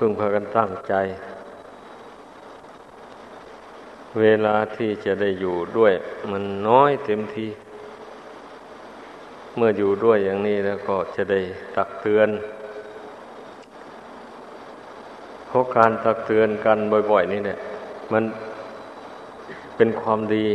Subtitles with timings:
[0.04, 0.94] ึงพากันตั้งใจ
[4.20, 5.92] เวลาที่จะได้อยู่ด้วย
[6.30, 7.46] มันน้อยเต็มที
[9.56, 11.40] เมื่ออยู่ด้วยอย่างนี้แล้วก็จะได้
[11.76, 12.28] ตักเตือน
[15.46, 16.78] เพราะการตักเตือนกัน
[17.10, 17.58] บ่อย ๆ นี่เนี่ย
[18.12, 18.24] มัน
[19.76, 20.46] เป็นความดี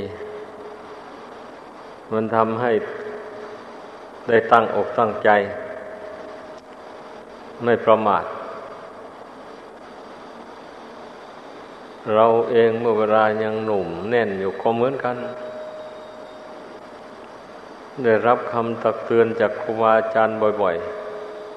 [2.13, 2.71] มันทำให้
[4.27, 5.29] ได้ตั้งอกตั้งใจ
[7.63, 8.25] ไม่ประมาท
[12.15, 15.17] เราเองเมื่อเวลายังหนุ่มแน่นอยู่ก็เหมือนกัน
[18.03, 20.75] ได้รับคำตักเตือนจากครูบาอาจารย์บ่อย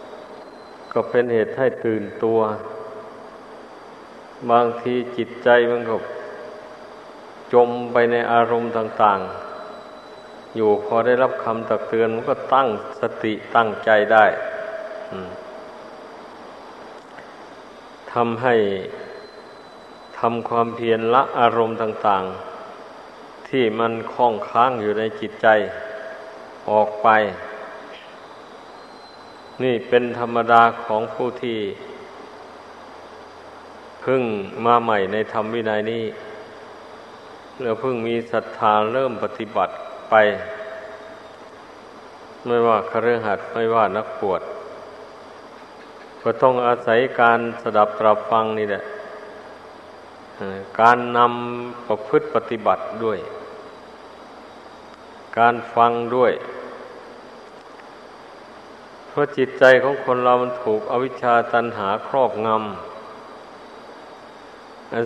[0.07, 2.39] ๆ ก็เป็นเหตุให้ตื่นตัว
[4.51, 5.97] บางทีจิตใจมันก็
[7.53, 9.21] จมไปในอารมณ์ต่าง
[9.89, 12.69] ๆ อยู่พอได้รับคำตักเตือนมันก็ตั้ง
[13.01, 14.25] สติตั้งใจได้
[18.13, 18.55] ทำให้
[20.19, 22.25] ทำความเพียรละอารมณ์ต่าง
[22.87, 25.47] ๆ ที่มันคล้องค้างอยู่ในจิตใจ
[26.71, 27.09] ออกไป
[29.63, 31.59] นี่เป็นธรรมดาของผู้ที่
[34.05, 34.23] พึ่ง
[34.65, 36.05] มาใหม่ในธรรมวินัยนี้
[37.63, 39.73] แล้วเพิ่งมีศรัทธาเริ่มปฏิบัติ
[40.11, 40.15] ไป
[42.47, 44.41] ไม่ว่าคฤหัสถ์ไม่ว่านักปวด
[46.23, 48.83] ก็ต้องอาศัยการสดับตรับฟังนี่แหละ
[50.81, 53.19] การนำประพฤติปฏิบัติด้วย
[55.39, 56.33] การฟังด้วย
[59.09, 62.59] เพราะจิตใจของคนเรามันถูกอวิชชาตันหาครอบงำ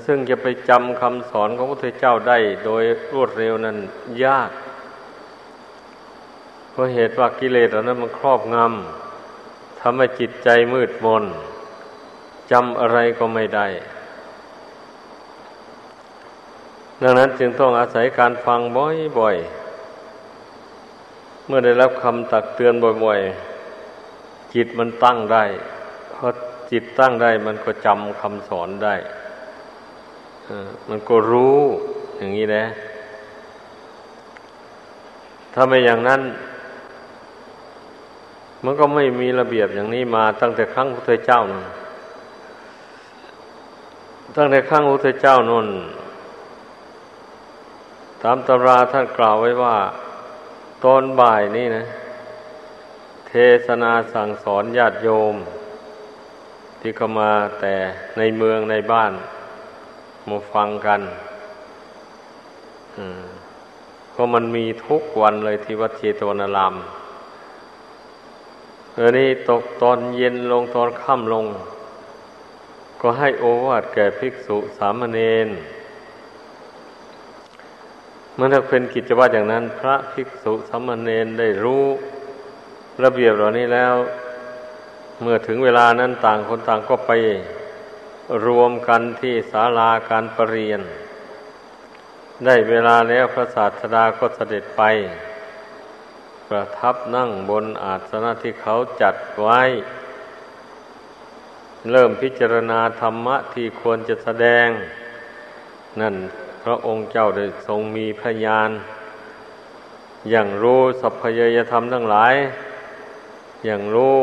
[0.07, 3.77] ซึ่งจะไปจำคำสอนของพระพุทธเจ้าได้โดยรวดเร็วนั้น
[4.25, 4.51] ยาก
[6.71, 11.25] เพราะเหตุว่ากิเลสเหล่านั้นมันครอบงำทำให้จิตใจมืดมน
[12.51, 13.67] จำอะไรก็ไม่ได้
[17.03, 18.61] ดังนั้นจึงต้องอาศัยการฟัง
[19.19, 22.75] บ่อยๆ เมื่อได้รับคำตักเตือน
[23.05, 25.45] บ่อยๆ จิตมันตั้งได้
[26.15, 26.27] พอ
[26.71, 28.95] จิตตั้งได้มันก็จำคำสอนได้
[30.89, 31.59] มันก็รู้
[32.17, 32.65] อย่างนี้นะ
[35.55, 36.23] ถ้าไม่อย่างนั้น
[38.65, 41.65] มันก็ไม่มีระเบียบอย่างนี้มาตั้งแต่ครั้งพระเจ้านั่น
[44.37, 45.69] ตั้งแต่ครั้งพระเจ้านน
[48.23, 49.77] ตามตำราท่านกล่าวไว้ว่า
[50.85, 51.85] ตอนบ่ายนี่นะ
[53.29, 53.33] เท
[53.67, 55.37] ศนาสั่งสอนญาติโยม
[56.81, 57.75] ที่เข้ามาแต่
[58.19, 59.13] ในเมืองในบ้าน
[60.29, 61.01] มาฟังกัน
[64.11, 66.75] เพราะมันมีทุกวันเลยที่วัดเชตวนาราม
[68.95, 71.47] เออนี่ตกตอนเย็นลงตอนค่ำลง
[73.01, 75.49] ก็ให้โอวาทแก่ภิกษุสามเณร
[78.43, 81.85] มื่อถ้าเป็นกิจวัตรอย่างนั้น พระภิกษุสามเณรได้รู้
[83.03, 83.95] ระเบียบเหล่านี้แล้ว
[85.21, 87.11] เมื่อถึงเวลานั้นต่างคนต่างก็ไป
[88.47, 90.81] รวมกันที่ศาลาการประเรียน
[92.45, 94.83] ได้เวลาแล้วพระศาสดาก็เสด็จไป
[96.49, 99.63] ประทับนั่งบนอาสนะที่เขาจัดไว้
[101.91, 104.67] เริ่มพิจารณาธรรมะที่ควรจะแสดง
[106.01, 106.17] นั่น
[106.63, 108.71] พระองค์เจ้าได้ทรงมีพยาน
[110.31, 112.35] อย่างรู้สัพพยยธรรมทั้งหลาย
[113.65, 114.17] อย่างรู้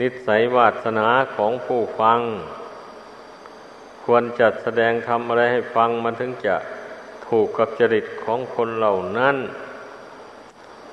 [0.00, 2.20] นิสัยวาสนาของผู้ฟัง
[4.04, 6.56] ควรจัดแสดงทำอะไรให้ฟังมันถึงจะ
[7.26, 9.36] ถูกกับจริตของคนเหล่านั้น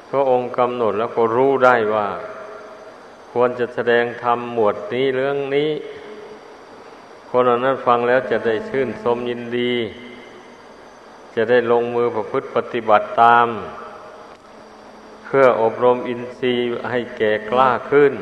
[0.10, 2.08] พระองค์กำหนดแล้วก็รู้ได้ว่า
[3.32, 5.70] ควรจะแสดงธรรมหมวดนี้เรื่องนี้
[7.30, 9.74] คนเหล่านั้นฟังแล้วจะได้ชื่นชมยินดี
[11.42, 13.48] จะได้ลงมือประพฤติปฏิบัติตาม
[15.26, 18.14] เพื่ออบรมอินทรีย์ให้แก่กล้าขึ้น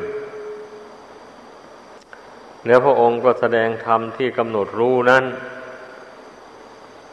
[2.66, 5.24] แล้วพระองค์ก็แสดงธรรมที่กำหนดรู้นั้น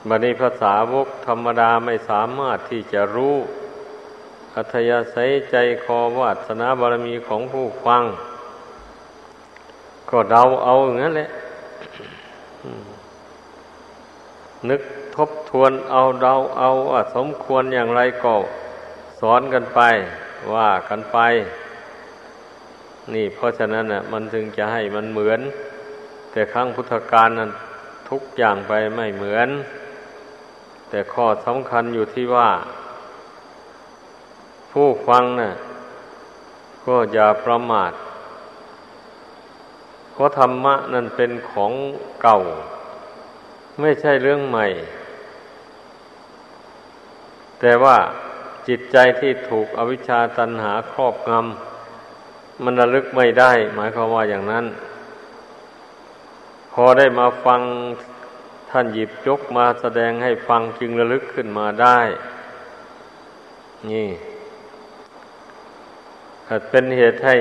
[0.07, 3.36] บัดนี้ภาษาวกธรรมดาไม่สามารถที่จะรู้
[4.56, 8.04] อัธยาศัยใจคอวาสนาบารมีของผู้ฟัง
[10.10, 11.30] ก็เดาเอาอย่างนั้นแหละ
[14.69, 14.81] นึก
[15.16, 18.34] ทบทวนเอาเดาเอาว่าสมควรอย่างไรก็
[19.20, 19.82] สอนกันไป
[20.54, 21.18] ว่ากันไป
[23.14, 25.40] นี่เพราะฉะนั้นน่ะ มันจึงจะให้มันเหมือน
[26.32, 27.52] แต่ครั้งพุทธกาลนั้น
[28.10, 29.50] ทุกอย่างไปไม่เหมือน
[30.90, 32.50] แต่ข้อสำคัญอยู่ที่ว่า
[34.72, 35.52] ผู้ฟังน่ะ
[36.86, 37.92] ก็อย่าประมาท
[40.12, 41.72] เพราะธรรมะนั่นเป็นของ
[42.22, 42.40] เก่า
[43.80, 44.66] ไม่ใช่เรื่องใหม่
[47.60, 47.98] แต่ว่า
[48.68, 54.66] จิตใจที่ถูกอวิชชาตันหาครอบงำมันระลึกไม่ได้ หมายความว่าอย่างนั้น
[56.74, 57.62] พอได้มาฟัง
[58.69, 62.00] ท่านหยิบยกมาแสดงให้ฟังจึงระลึกขึ้นมาได้
[63.92, 64.08] นี่
[66.69, 67.38] เป็นเหตุให้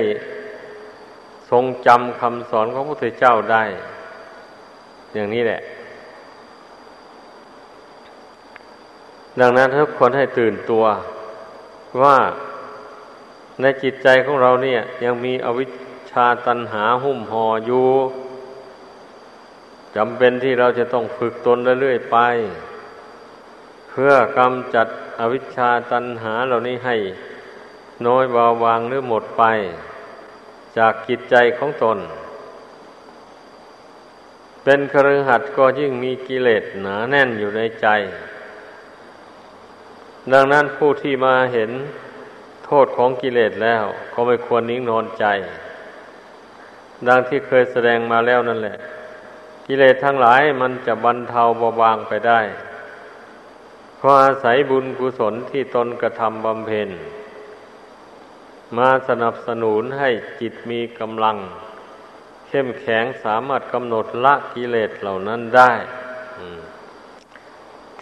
[1.49, 3.63] ทรงจำคำสอนของพระพุทธเจ้าได้
[5.13, 5.61] อย่างนี้แหละ
[9.39, 10.85] ดังนั้นทุกคนให้ตื่นตัว
[12.01, 12.17] ว่า
[13.61, 15.71] ในจิตใจของเราเนี่ย ยังมีอวิช
[16.11, 17.89] ชาตันหาหุ้มห่ออยู่
[19.95, 22.17] จำเป็นที่เราจะต้องฝึกตนเรื่อยๆไป
[23.89, 24.87] เพื่อกำจัด
[25.19, 26.95] อวิชชาตันหาเหล่านี้ให้
[28.05, 29.43] น้อยเบาบางหรือหมดไป
[30.77, 31.97] จากจิตใจของตน
[34.63, 37.87] เป็นครือหัดก็ยิ่งมีกิเลสหนาแน่นอยู่ในใจ
[40.33, 41.71] ดังนั้นผู้ที่มาเห็น
[42.65, 43.83] โทษของกิเลสแล้ว
[44.13, 45.25] ก็ไม่ควรนิ่งนอนใจ
[47.07, 48.77] ดังที่เคยแสดงมาแล้วนั่นแหละ
[49.67, 52.41] กิเลสทั้งหลายมันจะบรรเทาเบาบางไปได้
[53.97, 56.89] เพราะอาศัยบุญกุศลที่ตนกระทำบำเพ็ญ
[58.77, 61.37] มาสนับสนุนให้จิตมีกำลัง
[62.47, 65.71] เข้มแข็งสามารถกำหนดละกิเลสเหล่านั้นได้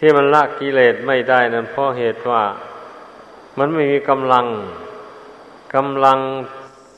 [0.06, 2.44] ที่มันละกิเลสไม่ได้นั้นเพราะเหตุว่า
[3.58, 4.46] มันไม่มีกำลัง
[5.76, 6.20] กำลัง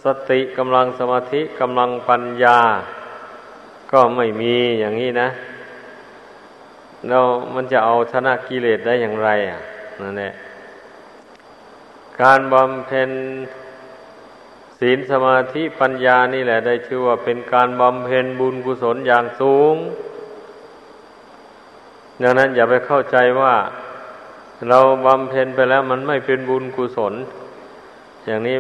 [0.04, 2.60] สติกำลังสมาธิกำลังปัญญา
[3.92, 5.30] ก็ไม่มีอย่างนี้นะ
[7.07, 7.19] เรา
[7.56, 9.60] มันจะเอาชนะกิเลสได้อย่างไร อะ
[10.02, 10.31] นั่นแหละ
[12.22, 13.12] การบำเพ็ญ
[14.80, 19.78] ศีลสมาธิปัญญานี่แหละ ได้ชื่อว่าเป็นการบำเพ็ญบุญกุศลอย่างสูง
[22.21, 23.56] ดังนั้นอย่าไปเข้าใจว่า
[24.69, 27.13] เราบำเพ็ญไปแล้วมันไม่เป็นบุญกุศล
[28.25, 28.57] อย่างนี้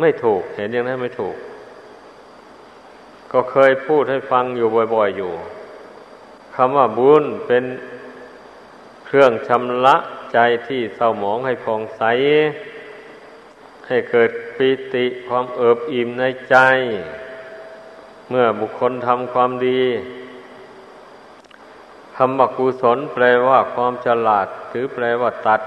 [0.00, 1.36] ไม่ถูก เห็นอย่างนั้นไม่ถูก
[3.32, 5.32] ก็เคยพูดให้ฟังอยู่บ่อย ๆ อยู่
[6.54, 7.64] คำว่าบุญเป็น
[9.06, 9.96] เครื่องชำระ
[10.32, 10.38] ใจ
[10.68, 12.02] ที่เศร้าหมองให้ผ่องใส
[13.86, 16.56] ให้เกิดปิติความเอิบอิ่มในใจ
[18.30, 19.82] เมื่อบุคคลทำความดี
[22.22, 25.60] คำว่ากุศลแปลว่าความฉลาดหรือแปลว่าตัด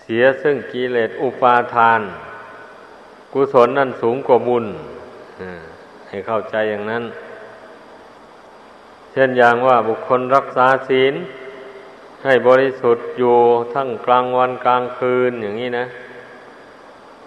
[0.00, 2.00] เสียซึ่งกิเลสอุปาทาน
[3.32, 4.66] กุศลนั่นสูงกว่าบุญ
[6.08, 7.04] ให้เข้าใจอย่างนั้น
[9.12, 11.14] เช่นอย่างว่าบุคคลรักษาศีล
[12.24, 13.36] ให้บริสุทธิ์อยู่
[13.74, 15.86] ทั้งกลางวันกลางคืนอย่างนี้นะ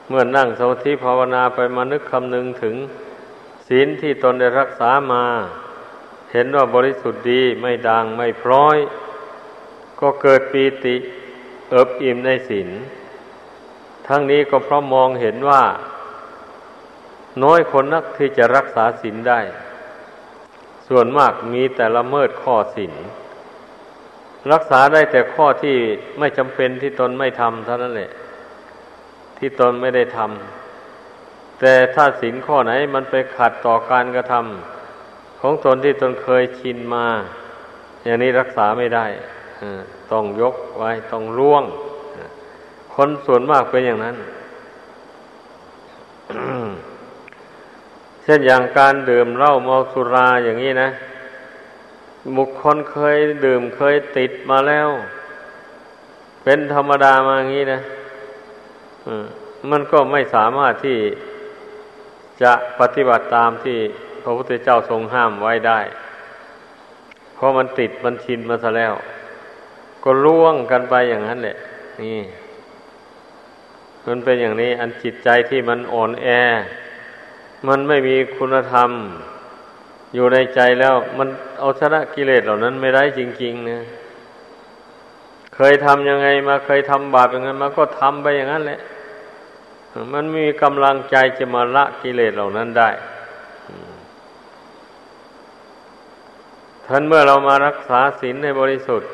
[0.07, 2.75] เมื่อนั่งสมาธิภาวนาไปมานึกคำนึงถึง
[3.67, 5.25] ศีลที่ตนได้รักษามา
[6.31, 8.77] เห็นว่าบริสุทธิ์ดีไม่ดังไม่พร้อย
[9.99, 10.95] ก็เกิดปีติ
[11.69, 12.69] เอิบอิ่มในศีล
[14.07, 15.63] ทั้งนี้ก็เพราะมองเห็นว่า
[17.43, 19.39] น้อยคนนักที่จะรักษาศีลได้
[20.87, 22.93] ส่วนมากมีแต่ละเมิดข้อศีล
[24.51, 25.75] รักษาได้แต่ข้อที่
[26.19, 28.11] ไม่จำเป็นที่ตนไม่ทำเท่านั้นแหละ
[29.37, 34.78] ที่ตนไม่ได้ทำแต่ถ้าสินข้อไหนมันไปขัดต่อการกระทำ
[35.39, 37.07] ของตนที่ตนเคยชินมา
[38.03, 39.05] อย่างนี้รักษาไม่ได้
[40.11, 41.63] ต้องยกไว้ต้องล่วง
[42.93, 44.15] คนส่วนมากเป็นอย่างนั้น
[48.23, 50.89] เช่นอย่างการดื่มเหล้าเมาสุราอย่างนี้นะ
[52.37, 54.89] บุคคลเคยดื่มเคยติดมาแล้ว
[56.43, 57.79] เป็นธรรมดามาอย่างนี้นะ
[59.71, 60.97] มันก็ไม่สามารถที่
[62.41, 63.79] จะปฏิบัติตามที่
[64.23, 65.79] พระพุทธเจ้าทรงห้ามไว้ได้
[67.35, 68.93] เพราะมันติดมันชินมาซะแล้ว
[70.03, 71.57] ก็ล่วงกันไปอย่างนั้นแหละ
[72.01, 72.19] นี่
[74.07, 76.27] มันเป็นอย่างนี้ อันจิตใจที่มันอ่อนแอ
[77.67, 78.89] มันไม่มีคุณธรรม
[80.15, 81.27] อยู่ในใจแล้ว มัน
[81.59, 83.79] เอาชนะกิเลสเหล่านั้นไม่ได้จริงๆนะ
[85.55, 88.79] เคยทำยังไงมาเคยทำบาปอย่างนั้นมาก็ทำไปอย่างนั้นแหละ
[90.13, 92.89] มันมีกำลังใจจะมาละกิเลสเหล่านั้นได้
[96.91, 99.09] ท่านเมื่อเรามารักษาศีลในบริสุทธิ์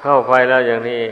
[0.00, 1.02] เข้าไปแล้วอย่างนี้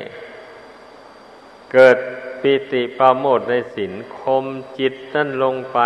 [1.73, 1.97] เกิด
[2.41, 4.45] ปิติปราโมทในศีลคม
[4.79, 5.79] จิตนั่นลงไป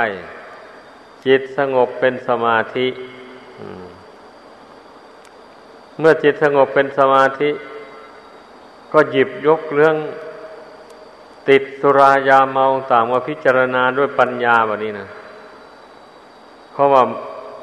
[1.27, 2.87] จิตสงบเป็นสมาธิ
[5.99, 7.51] เมื่อจิตสงบเป็นสมาธิ
[8.93, 9.97] ก็หยิบยกเรื่อง
[11.49, 15.07] ติดสุรายาเมาต่างมาพิจารณาด้วยปัญญาแบบนี้นะ
[16.73, 17.03] เพราะว่า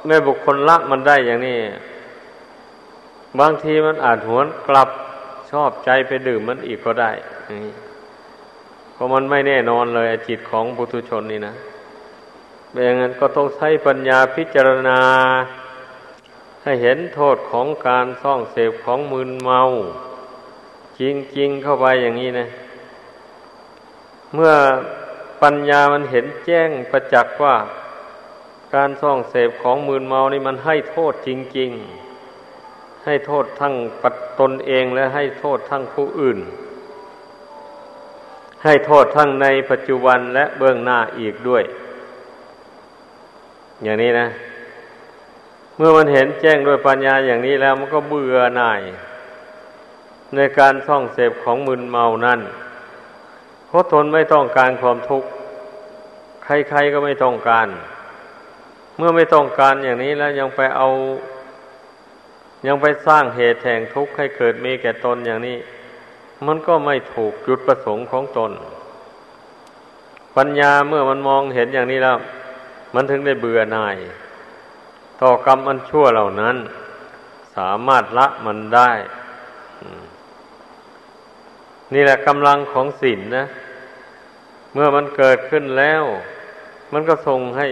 [0.06, 1.58] เมื่อบุคคลละมันได้อย่างนี้
[3.40, 4.90] บางทีมันอาจหวนกลับ
[5.52, 7.12] ชอบใจไปดื่มมันอีกก็ได้
[8.94, 11.56] เพราะมันไม่แน่นอนเลยจิตของบุตุชนนี่นะ
[12.84, 15.00] อย่างนั้นก็ต้องใช้ปัญญาพิจารณา
[16.64, 19.62] ให้เห็นโทษของการซ่องเสพของมืนเมา
[21.00, 21.02] จ
[21.38, 22.48] ริงๆเข้าไปอย่างนี้นะ
[24.34, 24.54] เมื่อ
[25.42, 27.56] ปัญญามันเห็นแจ้งประจักษ์ว่า
[28.76, 32.03] การซ่องเสพของมืนเมานี่มันให้โทษจริง ๆ
[33.06, 36.40] ให้โทษทั้งปัดตนเองและให้โทษทั้งผู้อื่น
[38.64, 41.64] ให้โทษทั้งในปัจจุบันและเบื้องหน้าอีกด้วย
[43.84, 44.28] อย่างนี้นะ
[45.78, 48.82] เมื่อมันเห็นแจ้งด้วยปัญญาอย่างนี้แล้วมันก็เบื่อหน่าย
[50.36, 52.40] ในการท่องเสพของมึนเมานั่น
[53.68, 55.28] เพราะตนไม่ต้องการความทุกข์
[56.44, 57.68] ใครๆก็ไม่ต้องการ
[58.98, 60.88] เมื่อไม่ต้องการอย่างนี้แล้วยังไปเอา
[62.68, 65.58] ยังไปสร้างเหตุแห่งทุกข์ให้เกิดมีแก่ตนอย่างนี้
[66.48, 68.52] มันก็ไม่ถูกจุดประสงค์ของตน
[70.38, 72.18] ปัญญาเมื่อมันมองเห็นอย่างนี้แล้ว
[72.96, 73.98] มันถึงได้เบื่อหน่าย
[75.22, 76.56] ต่อกรรมอันชั่วเหล่านั้น
[77.58, 78.92] สามารถละมันได้
[81.94, 83.46] นี่แหละกำลังของศีลนนะ
[84.74, 86.04] เมื่อมันเกิดขึ้นแล้ว
[86.94, 87.68] มันก็ส่งให้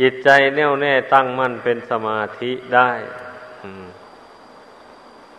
[0.00, 2.90] จิตใจแน่วแน่ตั้งมั่นเป็นสมาธิได้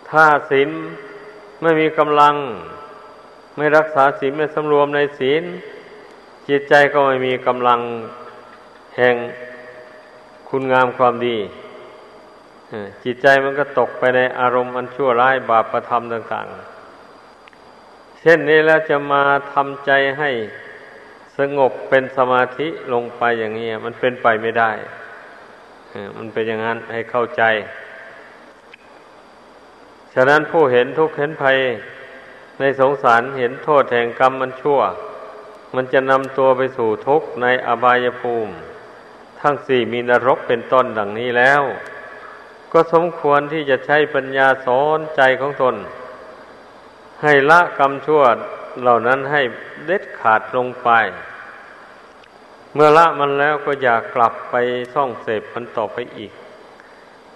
[0.10, 0.70] ถ้าศีล
[1.62, 2.36] ไม่มีกำลัง
[3.58, 5.44] ไม่รักษาศีลไม่สำรวมในศีล
[6.50, 7.80] จิตใจก็ไม่มีกำลัง
[8.98, 9.16] แห่ง
[10.50, 11.38] คุณงามความดี
[13.04, 16.48] จิตใจมันก็ตกไปในอารมณ์อันชั่วร้ายบาปประทำต่าง
[17.34, 19.24] ๆ เช่นนี้แล้วจะมา
[19.54, 20.30] ทำใจให้
[21.38, 24.72] สงบเป็นสมาธิลงไปอย่างนี้มันเป็นไปไม่ได้
[26.17, 27.44] มันเป็นอย่างนั้นให้เข้าใจ
[30.13, 31.58] ฉะนั้นผู้เห็นทุกข์เห็นภัย
[32.60, 34.79] ในสงสารเห็นโทษแห่งกรรมมันชั่ว
[35.75, 38.53] มันจะนำตัวไปสู่ทุกข์ในอบายภูมิ
[39.39, 41.63] ทั้งสี่มีนรกเป็นต้นดังนี้แล้ว
[42.72, 45.75] ก็สมควรที่จะใช้ปัญญาสอนใจของตน
[47.24, 48.24] ให้ละกรรมชั่ว
[48.81, 49.41] เหล่านั้นให้
[49.86, 50.89] เด็ดขาดลงไป
[52.74, 54.55] เมื่อละมันแล้วก็อย่ากลับไป
[54.93, 56.31] ซ่องเสพมันต่อไปอีก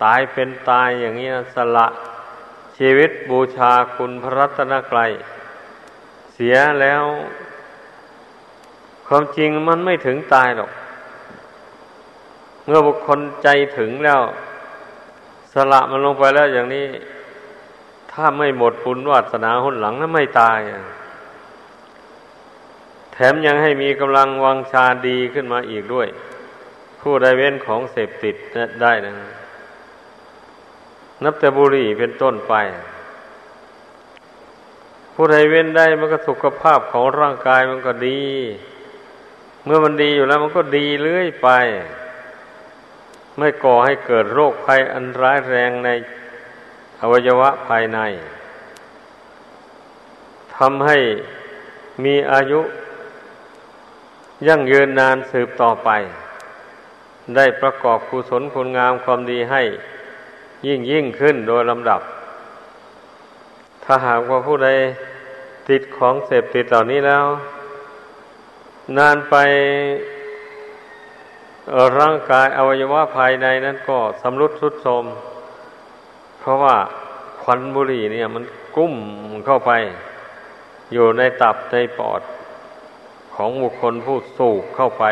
[0.03, 1.87] ตายเป็นตายอย่างนี้สละ
[2.77, 5.11] ชีวิตบูชาคุณพระรัตนกรัย
[6.33, 7.03] เสียแล้ว
[9.07, 10.71] ความจริงมันไม่ถึงตายหรอก
[12.65, 14.21] เมื่อบุคคลใจถึงแล้ว
[15.53, 16.87] สละมันลงไปแล้วอย่างนี้
[18.11, 26.07] ถ้าไม่หมดปุญวาสนาหุนหลังนั้นไม่ตายแถมยังให้มีกำลังวังชาดีขึ้นมาอีกด้วย
[27.01, 28.35] ผู้ใดเว้นของเสพติด
[28.81, 29.13] ได้นะ
[31.23, 32.53] นับแต่บุหรี่เป็นต้นไป
[35.13, 38.21] ผู้ใดเว้นได้มันก็สุขภาพของร่างกายมันก็ดี
[39.65, 41.49] เมื่อมันดีอยู่แล้วมันก็ดีเรื่อยไป
[43.37, 45.89] ไม่ก่อให้เกิดโรคภัยอันร้ายแรงใน
[47.01, 47.99] อวัยวะภายใน
[50.55, 50.97] ทำให้
[52.03, 52.61] มีอายุ
[54.47, 55.89] ยั่งยืนนานสืบต่อไป
[57.35, 59.61] ได้ประกอบกุศลคุณงามความดีให้
[60.67, 62.01] ยิ่งยิ่งขึ้นโดยลำดับ
[63.83, 64.69] ถ้าหากว่าผู้ใด
[65.69, 67.25] ติดของเสพติดเหล่านี้แล้ว
[68.97, 69.35] นานไป
[71.99, 75.05] ร่างกายอวัยวะภายในนั้นก็สำรุดทุดโทรม
[76.39, 76.75] เพราะว่า
[77.43, 78.43] ควันบุหรี่เนี่ยมัน
[78.75, 78.93] กุ้ม
[79.45, 79.71] เข้าไป
[80.93, 82.21] อยู่ในตับในปอด
[83.43, 85.03] ของบุคคลผู้สูบเข้าไป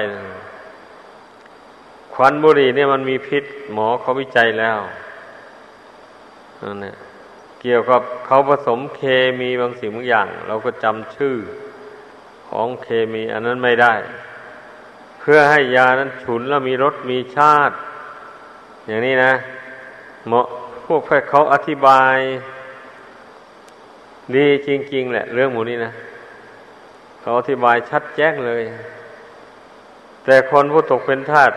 [2.13, 3.43] ควันบุหรี่เนี่ยมันมีพิษ
[3.74, 4.77] หมอเขาวิจัยแล้ว
[6.62, 6.95] นั่นเนี่ย
[7.62, 9.01] เกี่ยวกับเขาผสมเค
[9.39, 11.36] มีบางสิ่งบางอย่าง เราก็จำชื่อ
[12.50, 13.93] ของเคมีอันนั้นไม่ได้
[15.19, 17.75] เพื่อให้ยานั้นฉุนแล้วมีรสมีชาติ
[18.88, 19.33] อย่างนี้นะ
[20.27, 20.45] หมาะ
[20.86, 22.17] พวกแพทย์เขาอธิบาย
[24.36, 25.93] ดีจริง ๆ แหละ เรื่องหมูนี้นะ
[27.29, 28.63] เขาอธิบายชัดแจ้งเลย
[30.25, 31.51] แต่คนผู้ตกเป็นทาส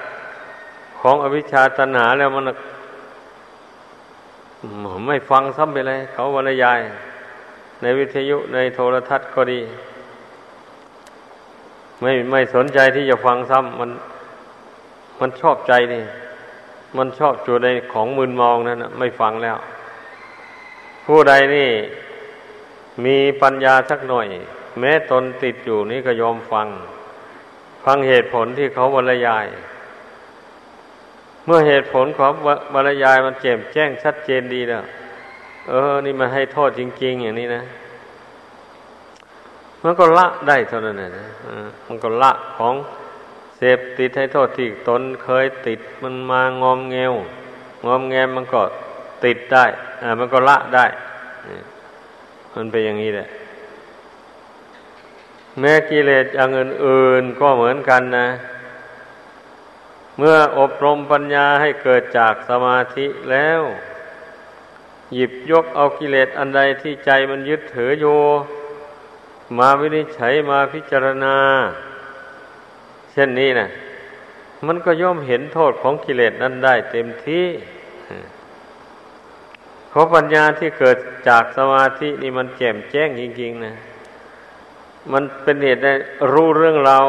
[1.01, 2.45] ของอวิชชาตัณหาแล้วมัน
[5.07, 6.81] ไม่ฟังซ้ำไปเลย เขาบรรยาย
[7.83, 9.61] ในวิทยุในโทรทัศน์ก็ดี
[12.01, 13.91] ไม่ไม่สนใจที่จะฟังซ้ำมัน
[15.21, 16.03] มันชอบใจนี่
[16.97, 19.57] มันชอบจูในของมึนมองนั่นไม่ฟังแล้ว
[21.07, 21.69] ผู้ใดนี่
[23.05, 24.29] มีปัญญาสักหน่อย
[24.81, 26.69] แม้ตนติดอยู่นี่ก็ยอมฟัง
[27.85, 29.47] ฟังเหตุผลที่เขาบรรยาย
[31.47, 32.33] เมื่อเหตุผลของ
[32.75, 34.83] บรรยายมันแจ่มแจ้งชัดเจนดีแล้ว
[35.69, 37.63] เออ นี่มันให้โทษจริง ๆ อย่างนี้นะ
[39.83, 41.11] มันก็ละได้เท่านั้นนะ
[41.87, 42.75] มันก็ละของ
[43.57, 47.15] เสพติดให้โทษที่ตนเคยติดมันมางอมเงว
[47.87, 48.63] งอมแงมมันก็
[49.25, 49.65] ติดได้
[50.03, 50.87] อ่า มันก็ละได้
[52.55, 53.29] มันเป็นอย่างนี้แหละ
[55.61, 58.29] แม้กิเลสอย่างอื่นๆก็เหมือนกันนะ
[60.19, 63.61] เมื่ออบรมปัญญาให้เกิดจากสมาธิแล้ว
[65.15, 68.19] หยิบยกเอากิเลสอันใดที่ใจมันยึดถืออยู่
[69.59, 71.37] มาวินิจฉัยมาพิจารณา
[73.13, 73.69] เช่นนี้นะ
[74.67, 77.47] มันก็ย่อมเห็นโทษของกิเลสนั้นได้เต็มที่
[79.91, 83.75] เพราะปัญญาที่เกิดจากสมาธินี่มันแจ่มแจ้งจริงๆนะ
[85.13, 85.93] มันเป็นเหตุได้
[86.33, 87.07] รู้เรื่องราว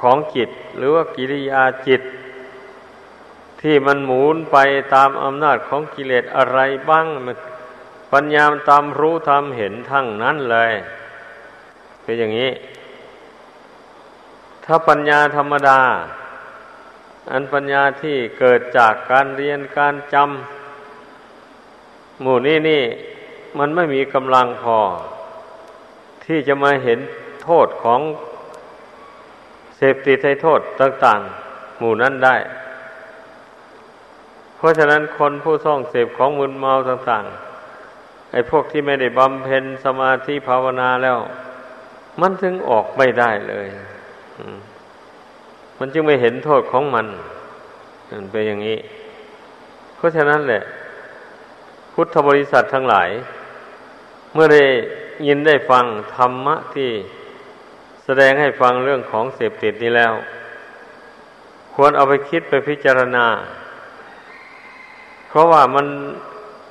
[0.00, 2.02] ของจิต หรือว่ากิริยาจิต
[3.60, 4.56] ที่มันหมุนไป
[4.94, 7.36] ตามอำนาจของกิเลสอะไรบ้างมัน
[8.12, 10.72] ปัญญามันตามรู้ทำเห็นทั้งนั้นเลย
[12.02, 12.50] เป็นอย่างนี้
[14.64, 15.80] ถ้าปัญญาธรรมดา
[17.30, 22.82] อันปัญญาที่เกิดจากการเรียนการจำหมู่นี้นี่
[23.58, 24.78] มันไม่มีกำลังพอ
[26.28, 26.98] ที่จะมาเห็น
[27.44, 28.00] โทษของ
[29.76, 31.20] เสพติดให้โทษต่าง
[31.50, 32.36] ๆ หมู่นั้นได้
[34.56, 37.24] เพราะฉะนั้นคนผู้ซ่องเสพของมึนเมาต่าง
[37.78, 41.18] ๆ ไอ้พวกที่ไม่ได้บำเพ็ญสมาธิภาวนาแล้ว
[42.20, 43.66] มันถึงออกไม่ได้เลย
[45.78, 47.06] มันจึงไม่เห็นโทษของมัน
[48.10, 48.78] มันเป็นอย่างนี้
[49.96, 50.62] เพราะฉะนั้นแหละ
[51.94, 53.08] พุทธบริษัททั้งหลาย
[54.34, 54.64] เมื่อได้
[55.26, 55.84] ยินได้ฟัง
[56.16, 56.90] ธรรมะที่
[58.04, 60.12] แสดงให้ฟังเรื่องของเสพติดนี้แล้ว
[61.74, 63.26] ควรเอาไปคิดไปพิจารณา
[65.28, 65.86] เพราะว่ามัน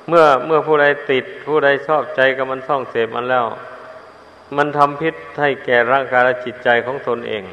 [0.08, 3.46] เมื่อเมื่อผู้ใดติด ผู้ใดชอบใจกับมันท่องเสพมันแล้ว
[4.56, 7.44] มันทำพิษให้แก่ร่างกายและจิตใจของตนเอง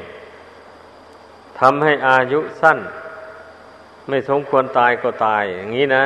[1.60, 2.78] ทำให้อายุสั้น
[4.08, 6.04] ไม่สมควรตายก็ตาย อย่างนี้นะ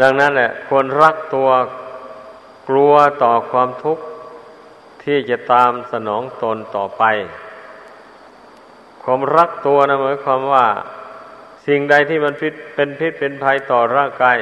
[0.00, 1.48] ดังนั้นแหละควรรักตัว
[2.68, 4.04] กลัวต่อความทุกข์
[5.02, 7.02] ที่จะตามสนองตนต่อไป
[9.02, 10.66] ความรักตัวนะหมายความว่า
[11.66, 14.38] สิ่งใดที่มันพิษเป็นพิษเป็นภัยต่อร่างกาย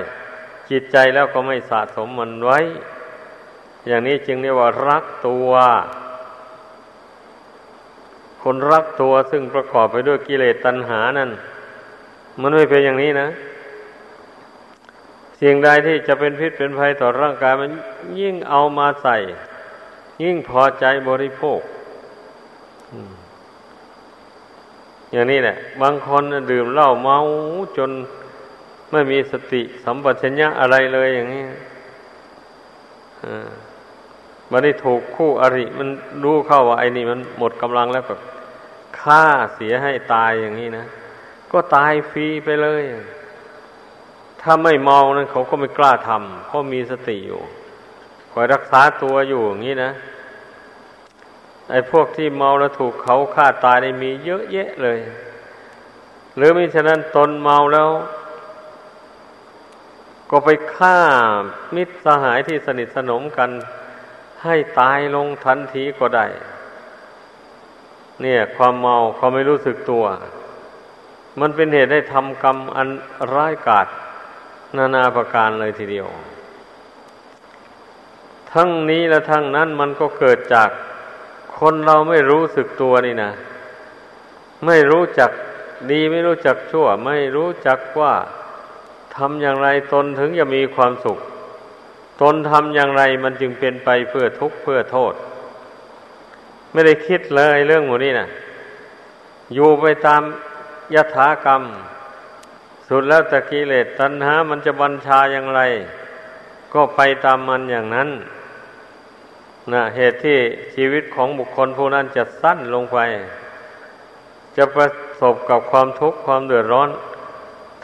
[0.70, 2.58] จิตใจแล้วก็ไม่สะสมมันไว้
[3.86, 5.50] อย่างนี้จึงเรียกว่ารักตัว
[8.42, 11.30] คนรักตัวซึ่งประกอบไปด้วยกิเลสตัณหานั่น
[12.40, 13.28] มันไม่เป็นอย่างนี้นะ
[15.40, 17.70] สิ่งใดที่จะเป็นพิษเป็นภัยต่อร่างกายมัน
[18.20, 19.16] ยิ่งเอามาใส่
[20.22, 21.60] ยิ่งพอใจบริโภค
[25.12, 27.18] อย่างนี้แหละ บางคนดื่มเหล้าเมา
[27.76, 27.90] จน
[28.90, 31.44] ไม่มีสติสัมปชัญญะอะไรเลยอย่างนี้
[34.50, 35.88] มันได้ถูกคู่อริ มัน
[36.24, 38.14] รู้เข้าว่าไอ้นี่มันหมดกำลังแล้วก็
[39.00, 39.24] ฆ่า
[39.54, 40.84] เสียให้ตายอย่างนี้นะ
[41.52, 42.82] ก็ตายฟรีไปเลย
[44.42, 47.40] ถ้าไม่เมานั้นเขาก็ไม่กล้าทำเพราะมีสติอยู่
[48.32, 49.92] คอยรักษาตัวอยู่อย่างนี้นะ
[51.70, 54.98] ไอ้พวกที่เมาแล้วถูกเขาฆ่าตายได้มีเยอะแยะเลย
[56.36, 57.90] หรือมิฉะนั้นตนเมาแล้ว
[60.30, 60.98] ก็ไปฆ่า
[61.74, 63.50] มิตรสหายที่สนิทสนมกัน
[64.44, 66.26] ให้ตายลงทันทีก็ได้
[68.20, 70.04] เนี่ย ความเมาเขาไม่รู้สึกตัว
[71.40, 72.88] มันเป็นเหตุให้ทำกรรมอัน
[73.34, 73.86] ร้ายกาจ
[74.76, 76.08] นานาประการเลยทีเดียว
[78.52, 80.70] ทั้งนี้และทั้งนั้นมันก็เกิดจาก
[81.58, 83.32] คนเราไม่รู้สึกตัวนี่นะ
[84.66, 85.30] ไม่รู้จัก
[85.90, 88.14] ดีไม่รู้จักชั่ว ไม่รู้จักว่า
[89.16, 91.18] ทำอย่างไรตนถึงจะมีความสุข
[92.22, 95.14] ตนทำอย่างไรมันจึงเป็นไปเพื่อทุกข์เพื่อโทษ
[96.72, 98.28] ไม่ได้คิดเลยเรื่องหมดนี้นะ
[99.54, 100.22] อยู่ไปตาม
[100.94, 101.62] ยถากรรม
[102.92, 105.60] สุดแล้วแต่กิเลสตัณหา มันจะบัญชาอย่างไร
[106.74, 108.08] ก็ไปตามมันอย่างนั้น
[109.72, 110.38] นะเหตุที่
[110.74, 112.98] ชีวิตของบุคคลผู้นั้นจะสั้นลงไป
[114.56, 114.88] จะประ
[115.20, 116.88] สบกับความทุกข์ความเดือดร้อน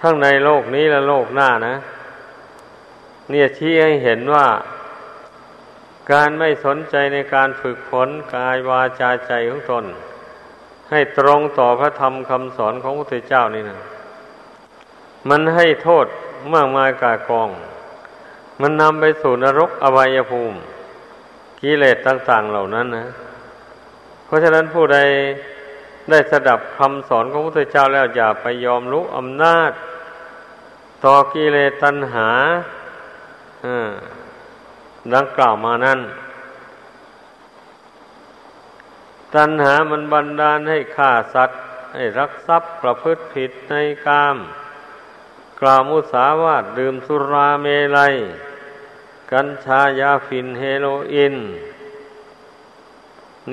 [0.00, 1.74] ทั้งในโลกนี้และโลกหน้านะ
[3.30, 4.46] เนี่ยชี้ให้เห็นว่า
[6.12, 9.84] การไม่สนใจในการฝึกฝนกายวาจาใจของตน
[10.90, 13.80] ให้ตรงต่อพระธรรมคำสอนของพระพุทธเจ้านี่นะ
[15.28, 16.06] มันให้โทษ
[16.52, 17.48] มากมายกายกอง
[18.60, 20.58] มันนำไปสู่นรกอวัยภูมิ
[21.60, 23.06] กิเลสต่าง ๆเหล่านั้นนะ
[24.24, 24.98] เพราะฉะนั้นผู้ใด
[26.10, 29.72] ได้สดับคำสอนของพระพุทธเจ้าแล้วอย่าไปยอมรู้อำนาจ
[31.04, 32.28] ต่อกิเลสตัณหา
[35.14, 36.00] ดังกล่าวมานั้น
[39.34, 41.60] ตัณหามันบันดาลให้ฆ่าสัตว์
[41.94, 43.74] ให้รักทรัพย์ประพฤติผิดใน
[44.06, 44.36] กาม
[45.60, 47.66] กล่าวมุสาวาทดื่มสุราเม
[47.96, 48.14] ลัย
[49.32, 51.36] กัญชายาฝิ่นเฮโรอีน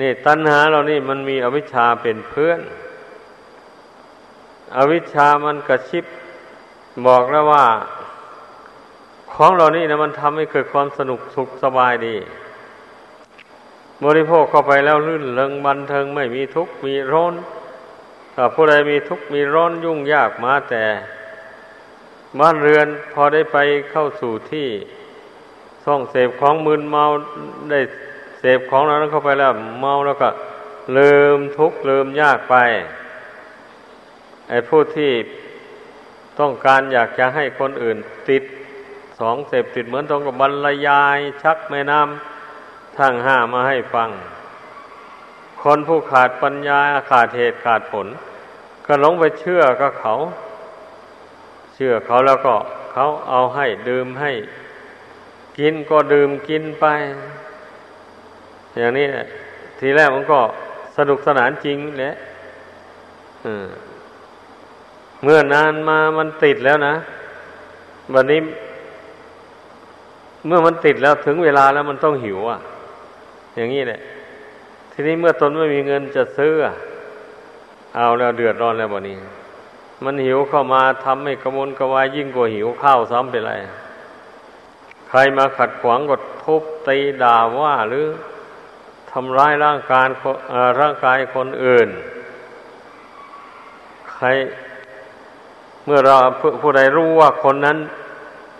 [0.00, 2.60] นี่ตัณหาเรานี่มันมีอวิชชาเป็นเพื่อน
[4.76, 6.04] อวิชชามันกระชิบ
[7.06, 7.66] บอกแล้วว่า
[9.32, 12.16] ของเรานี่นะมันทำให้เกิดความสนุกสุขสบายดี
[14.04, 17.34] บริโภคเข้าไปแล้วลื่นเริงบันเทิงไม่มีทุกข์มีร้อน
[18.34, 20.84] ถ้าผู้ใดมีทุกข์มีร้อนยุ่งยากมาแต่
[22.40, 23.58] บ้านเรือนพอได้ไป
[23.90, 24.68] เข้าสู่ที่
[25.84, 27.04] ส่องเสพของมึนเมา
[27.70, 27.80] ได้
[28.38, 30.28] เสพของนั้นเข้าไปแล้วเมาแล้วก็
[30.96, 32.56] ลืมทุกข์ลืมยากไป
[34.48, 35.12] ไอ้ผู้ที่
[36.40, 38.42] ต้องการอยากจะให้คนอื่นติด
[39.20, 44.10] สองเสพติดเหมือนต้องกับบรรยาย ชักแม่น้ำทั้งห้ามาให้ฟัง
[45.62, 48.06] คนผู้ขาดปัญญาขาดเหตุขาดผล
[48.86, 50.14] ก็หลงไปเชื่อก็เขา
[51.74, 52.54] เชื่อเขาแล้วก็
[52.92, 54.32] เขาเอาให้ดื่มให้
[55.58, 56.84] กินก็ดื่มกินไป
[58.78, 59.06] อย่างนี้
[59.78, 60.40] ทีแรกมันก็
[60.96, 62.12] สนุกสนานจริงแหละ
[65.22, 66.94] เมื่อนานมามันติดแล้วนะ
[68.14, 68.40] วันนี้
[70.46, 72.58] เมื่อมันติดแล้วถึงเวลาแล้วมันต้องหิวอะ
[73.56, 74.00] อย่างนี้แหละ
[74.92, 76.52] ทีนี้เมื่อตนไม่มีเงินจะซื้อ
[77.96, 79.16] เอาแล้วเดือดร้อนแล้วบ่นี้
[80.02, 83.60] มันหิวเข้ามาทำให้กระมวลกระวายยิ่งกว่าหิวข้าวซ้ำไปเลย
[85.08, 88.06] ใครมาขัดขวางก็ทุบตีด่าว่าหรือ
[89.10, 90.06] ทำร้ายร่างกาย
[90.80, 91.88] ร่างกายคนอื่น
[94.12, 94.26] ใคร
[95.84, 96.16] เมื่อเรา
[96.60, 97.78] ผู้ใดรู้ว่าคนนั้น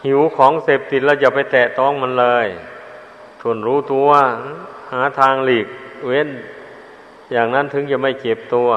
[0.07, 2.47] หิวของเสพติดแล้วอย่าไปแตะต้องมันเลย
[3.40, 4.09] ทนรู้ตัว
[4.92, 5.66] หาทางหลีก
[6.07, 6.29] เว้น
[7.33, 8.70] อย่างนั้นถึงจะไม่เจ็บตัว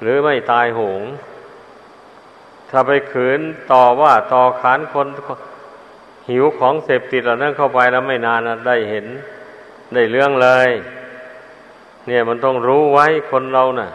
[0.00, 1.02] หรือไม่ตายโหง
[2.70, 3.40] ถ้าไปขืน
[3.72, 5.06] ต่อว่าต่อขานคน
[6.30, 9.06] หิวของเสพติดเหล่านั้นเข้าไปแล้วไม่นานนะได้เห็น
[9.94, 10.70] ได้เรื่องเลย
[12.06, 13.90] เนี่ยมันต้องรู้ไว้คนเรานะ่ะ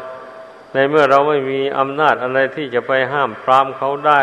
[0.74, 4.22] ในเมื่อเราไม่มีอำนาจอะไรที่จะไปห้ามปรามเขาได้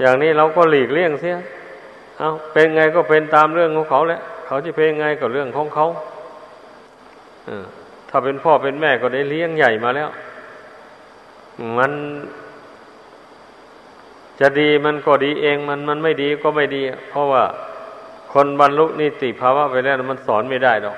[0.00, 1.38] อย่างนี้เราก็หลีกเลี่ยงเสีย
[2.18, 5.86] เอาเป็นไงก็เป็นตามเรื่องของเขาแหละเขาจะเป็นไงก็เรื่องของเขา
[8.08, 10.08] ถ้าเป็นพ่อเป็นแม่ก็ได้เลี้ยงใหญ่มาแล้ว
[11.78, 11.92] มัน
[14.40, 17.44] จะดีมันก็ดีเองมันมันไม่ดีก็ไม่ดี เพราะว่า
[18.32, 20.96] คนบรรลุนิติภาวะไปแล้วมันสอนไม่ได้ดอก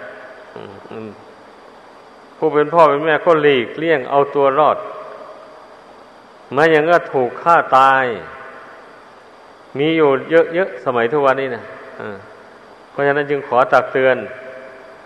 [2.37, 4.77] ผู้เป็นพ่อเป็นแม่ก็หลีกเลี่ยงเอาตัวรอด
[6.57, 8.05] มาอย่างก็ถูกฆ่าตาย
[9.79, 11.63] มีอยู่เยอะๆสมัยทุกวันนี้นะ
[12.91, 14.17] เพราะฉะนั้นจึงขอตักเตือน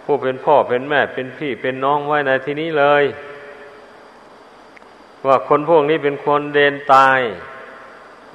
[0.05, 3.05] ผู้เป็นพ่อเป็นแม่เป็นพี่เป็นน้องไว้ในที่นี้เลย
[5.27, 7.21] ว่าคนพวกนี้เป็นคนเดนตาย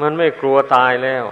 [0.01, 1.25] มันไม่กลัวตายแล้ว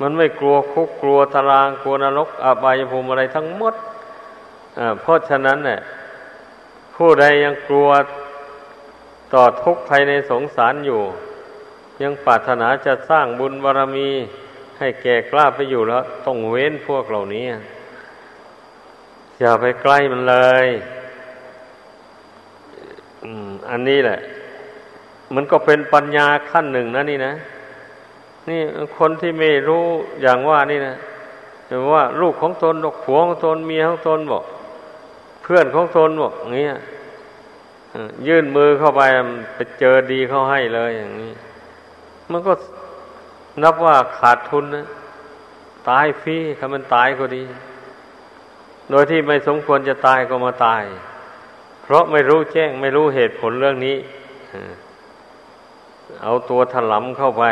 [0.00, 3.74] มันไม่กลัวคุกกลัวตารางกลัวนรกอบายภูมิอะไรทั้งหมด
[5.00, 5.80] เพราะฉะนั้นเนี่ย
[6.96, 7.88] ผู้ใดยังกลัว
[9.34, 11.00] ต่อทุกข์ภายในสงสารอยู่
[12.02, 14.08] ยังปรารถนาจะสร้างบุญบารรมี
[14.78, 17.46] ให้แก่กล้าไปอยู่แล้ว ต้องเว้นพวกเหล่านี้
[19.40, 20.68] อย่าไปใกล้มันเลย
[23.70, 24.18] อันนี้แหละ
[25.34, 27.34] มันก็เป็นปัญญาขั้นหนึ่งนะนี่นะ
[28.48, 28.60] นี่
[28.98, 29.84] คนที่ไม่รู้
[30.22, 30.96] อย่างว่านี่นะ
[31.92, 34.44] ว่า ลูกของตนกผัวของตนเมียของตนบอก
[35.42, 36.68] เพื่อนของตนบอกอย่างนี้
[38.26, 39.02] ยื่นมือเข้าไป
[39.54, 41.32] ไปเจอดีเข้าให้เลยอย่างนี้
[42.30, 42.52] มันก็
[43.62, 44.86] นับว่าขาดทุนนะ
[45.88, 47.44] ตายฟรีถ้ามันตายก็ดี
[48.90, 50.82] โดยที่ไม่สมควรจะตายก็มาตาย
[51.82, 53.96] เพราะไม่รู้แจ้งไม่รู้เหตุผลเรื่องนี้
[56.22, 57.44] เอาตัวถลำเข้าไป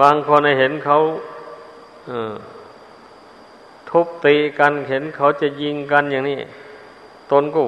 [0.00, 0.98] บางคนเห็นเขา
[3.90, 6.38] ทุบตีกันเห็นเขาจะยิงกันอย่างนี้
[7.30, 7.60] ตนก็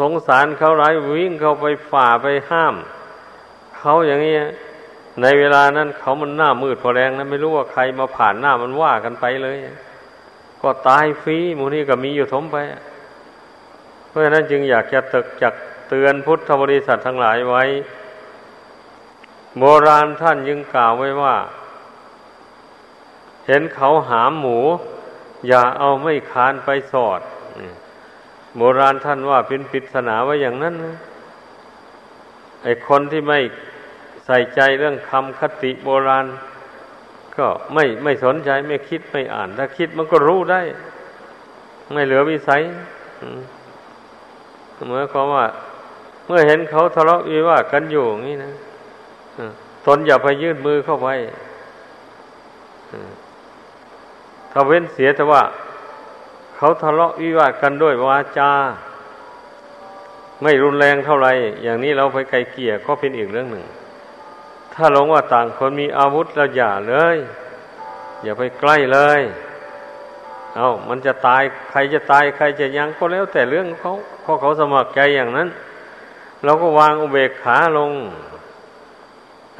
[0.00, 2.74] สงสารเขาร้ายวิ่งเข้าไปฝ่าไปห้าม
[3.78, 4.34] เขาอย่างนี้
[5.22, 9.56] ในเวลานั้นเขามันหน้ามืดพอแรงนะไม่รู้ว่าใครมาผ่านหน้ามันว่ากันไปเลย
[10.62, 12.56] ก็ตายฟรีมูนี่ก็มีอยู่ทมไป
[14.08, 15.54] เพราะฉะนั้นจึงอยากจะตึกจัก
[15.88, 17.64] เตือนพุทธบริษัททั้งหลายไว้
[19.58, 21.36] โบราณท่านยังกล่าวไว้ว่า
[23.46, 24.58] เห็นเขาหามหมู
[25.48, 27.20] อย่าเอาไม่คานไปสอด
[28.56, 30.74] โบราณท่านว่าเป็นปริศนาไว่าอย่างนั้น
[32.62, 33.40] ไอคนที่ไม่
[34.26, 36.26] ใส่ใจเรื่องคำคติโบราณ
[37.36, 40.60] ก็ไม่ไม่สนใจไม่คิดไม่อ่าน ถ้าคิดมันก็รู้ได้
[41.92, 42.62] ไม่เหลือวิสัย
[44.86, 45.46] เหมือนความว่า
[46.26, 48.52] เมื่อเห็นเขาทะเลาะวิวาทกันอยู่อย่างนี้นะ
[49.86, 51.08] ตนอย่าไปยื่นมือเข้าไป
[54.52, 55.42] ถ้าเว้นเสียแต่ว่า
[56.56, 58.52] เขาทะเลาะวิวาทกันด้วยวาจา
[60.42, 63.64] ไม่รุนแรงเท่าไหร่อย่างนี้เราไปไกลเกี่ยก็เป็นอีกเรื่องหนึ่ง
[64.74, 67.16] ถ้าหลงว่าต่างคนมีอาวุธเราอย่าเลย
[68.22, 69.20] อย่าไปใกล้เลย
[70.56, 73.92] เอามันจะตายใครจะตายใครจะยังก็แล้วแต่เรื่องเขา
[74.22, 75.48] เพราะเขาสมัครใจอย่างนั้น
[76.44, 77.92] เราก็วางอุเบกขาลง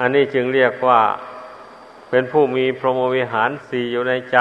[0.01, 1.01] อันนี้จึงเรียกว่า
[2.11, 4.39] เป็นผู้มีพรหมวิหารสี่อยู่ในใจ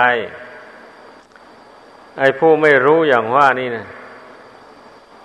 [2.19, 3.85] ไอ้ผู้ไม่รู้อย่างว่านี่นะ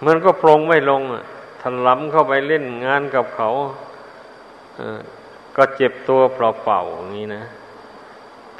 [0.06, 1.02] มันก็ปรงไม่ลง
[1.60, 3.50] ทันล้ำเข้าไปเล่นงานกับเขา
[5.56, 7.44] ก็เจ็บตัวเปล่าๆอย่างนี้นะ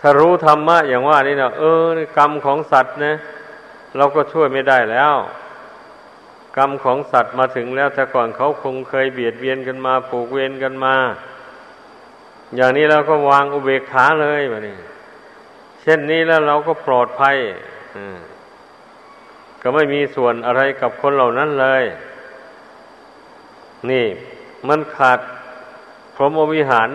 [0.01, 1.85] ถ้ารู้ธรรมะอย่างว่านี่นะเออ
[2.19, 3.15] กรรมของสัตว์นะ
[3.97, 5.15] เราก็ช่วยไม่ได้แล้ว
[6.57, 10.95] กรรมของสัตว์มาถึงแล้วแต่ก่อนเขาคงเคยเบียดเบียนกันมาผูกเวรกันมา
[12.57, 14.77] อย่างนี้เราก็วางอุเบกขาเลยแบบนี้
[15.81, 17.37] เช่นนี้แล้วเราก็ปลอดภัย
[19.63, 21.85] ก็ไม่มีส่วนอะไรกับคนเหล่านั้นเลย
[23.91, 24.07] นี่
[24.69, 25.19] มันขาด
[26.15, 26.89] พรหมวิหาร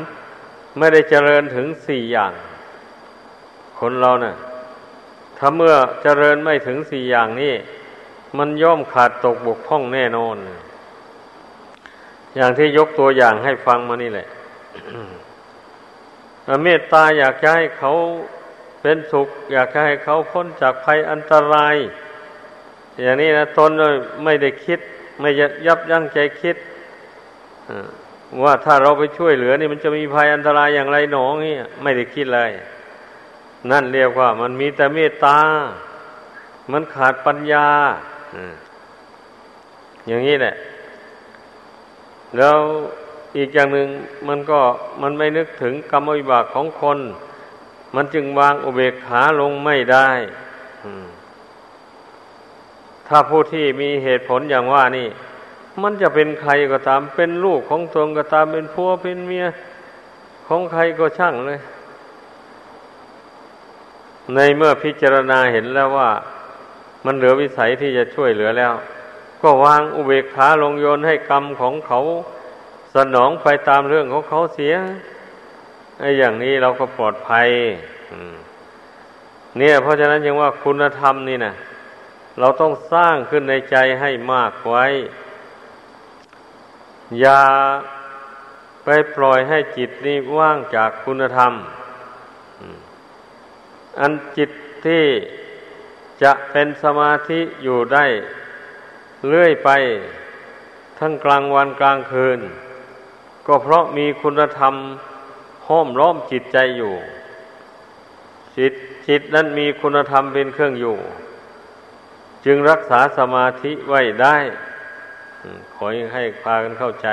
[0.77, 2.33] ไม่ได้เจริญถึงสี่อย่าง
[3.79, 4.35] คนเราเนะ่ะ
[5.37, 7.53] ถ้าเมื่อเจริญไม่ถึงสี่อย่างนี้
[8.37, 10.35] มันย่อมขาดตกบกพร่องแน่นอน
[12.35, 14.27] อย่างที่ยกตัวอย่างให้ฟังมานี่แหละ
[16.63, 17.91] เมตตาอยากจะให้เขา
[18.81, 21.75] เป็นสุข อยากให้เขาพ้นจากภัยอันตราย
[23.01, 23.71] อย่างนี้นะตน
[24.23, 24.79] ไม่ได้คิด
[25.19, 25.29] ไม่
[25.67, 26.55] ยับยั้งใจคิด
[28.43, 32.51] ว่าถ้าเราไปช่วยเหลือนี่มันจะมีภัยอันตรายอย่างไรหนอนี่ไม่ได้คิดเลย
[33.71, 35.37] นั่นเรียกว่า มันมีแต่เมตตา
[36.71, 37.67] มันขาดปัญญา
[40.07, 40.55] อย่างนี้แหละ
[42.37, 42.57] แล้ว
[43.37, 43.89] อีกอย่างหนึ่ง
[44.27, 44.59] มันก็
[45.01, 46.99] มันไม่นึกถึงกรรมวิบากของคน
[47.95, 50.09] มันจึงวางอุเบกขาลงไม่ได้
[53.07, 55.07] ถ้าผู้ที่มีเหตุผลอย่างว่านี่
[55.81, 59.45] มันจะเป็นใครก็ตามเป็นลูกของตนก็ตามเป็นผัวเป็นเมีย
[60.47, 61.59] ของใครก็ช่างเลย
[64.35, 66.09] ในเมื่อพิจารณาเห็นแล้วว่า
[67.05, 68.73] มันเหลือวิสัยที่จะช่วยเหลือแล้ว
[69.41, 71.99] ก็วางอุเบกขาลงโยนให้กรรมของเขา
[72.95, 74.75] สนองไปตามเรื่องของเขาเสีย
[75.99, 77.47] ไอ้อย่างนี้เราก็ปลอดภัย
[79.57, 81.53] เนี่ย เพราะฉะนั้นยังว่าคุณธรรมนี่นะ
[82.39, 84.85] เราต้องสร้างขึ้นในใจให้มากไว้
[87.19, 87.41] อย่า
[88.85, 91.53] ไปปล่อยให้จิตนี้ว่างจากคุณธรรม
[93.99, 94.49] อันจิต
[94.85, 95.05] ที่
[96.23, 98.05] จะเป็นสมาธิอยู่ได้
[99.29, 99.69] เรื่อยไป
[100.99, 102.39] ทั้งกลางวันกลางคืน
[103.47, 104.73] ก็เพราะมีคุณธรรม
[105.67, 106.93] ห้อมล้อมจิตใจอยู่
[108.57, 108.73] จิต
[109.07, 110.97] จิตนั้นมีคุณธรรมเป็นเครื่องอยู่
[112.45, 114.37] จึงรักษาสมาธิไว้ได้
[115.75, 117.07] ขอให้พากันเข้าใจ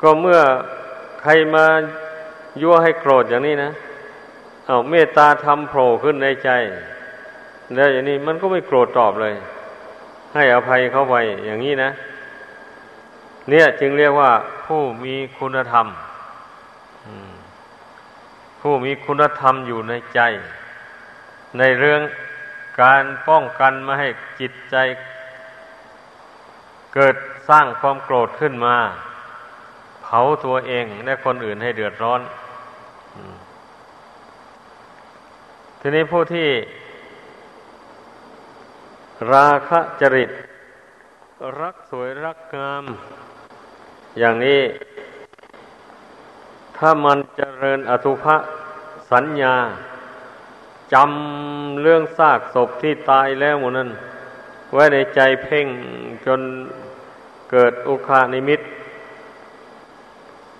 [0.00, 0.40] ก็เมื่อ
[1.20, 1.66] ใครมา
[2.60, 3.70] ยั่วให้โกรธอย่างนี้นะ
[4.66, 6.50] เอาเมตตาธรรมโผล่ขึ้นในใจ
[7.74, 9.34] แล้วอย่างนี้มันก็ไม่โกรธตอบเลย
[10.34, 11.90] ให้อภัยเขาไปอย่างนี้นะ
[13.48, 14.32] เนี่ยจึงเรียกว่า
[14.66, 15.86] ผู้มีคุณธรรม
[18.60, 20.20] ผู้มีคุณธรรมอยู่ในใจ
[21.58, 22.00] ในเรื่อง
[22.82, 24.08] การป้องกันไม่ให้
[24.40, 24.76] จิตใจ
[26.94, 27.16] เกิด
[27.48, 28.76] สร้างความโกรธขึ้นมา
[30.02, 32.20] เผาตัวเองและคนอื่นให้เดือดร้อน
[35.80, 36.48] ทีนี้ผู้ที่
[39.32, 40.30] ราคะจริต
[41.60, 42.84] รักสวยรักงาม
[44.18, 44.60] อย่างนี้
[46.76, 48.36] ถ้ามันเจริญอสุภะ
[49.10, 49.56] สัญญา
[50.92, 53.90] จำเรื่องซากศพที่ตายแล้วหมดนั้น
[54.72, 55.66] ไว้ในใจเพ่ง
[56.26, 56.40] จน
[57.50, 58.60] เกิดอุคานิมิต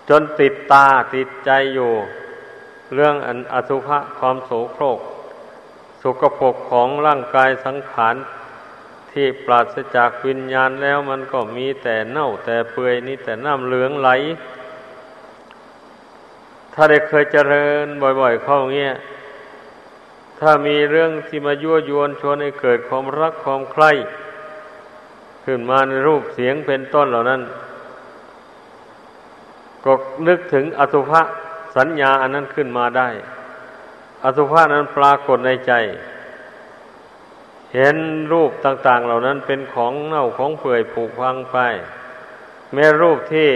[0.08, 1.90] จนติดตาติดใจอยู่
[2.94, 5.00] เรื่องอันอสุภะความโสโครก
[6.02, 8.14] สุกภกของร่างกายสังขาร
[9.12, 14.10] ที่ปราศจากวิญญาณแล้วมันก็มีแต่เน่าแต่เปื่อยนี่แต่น้ำเหลืองไหล
[16.74, 18.92] ถ้าได้เคยเจริญบ่อย ๆ เข้าเงี้ย
[20.40, 23.90] ถ้ามีเรื่องที่มายั่วยวนชวนให้เกิดความรักความใคร่
[25.44, 27.42] ขึ้นมาในรูปเสียงเป็นต้นเหล่านั้น
[29.84, 29.92] ก็
[30.28, 31.22] นึกถึงอสุภะ
[31.76, 33.08] สัญญาอันนั้นขึ้นมาได้
[34.24, 35.72] อสุภะนั้นปรากฏในใจ
[37.74, 37.96] เห็น
[38.32, 41.56] รูปต่างๆ เหล่านั้นเป็นของเน่าของเปื่อยผุพังไป
[42.72, 43.50] แม้รูปที่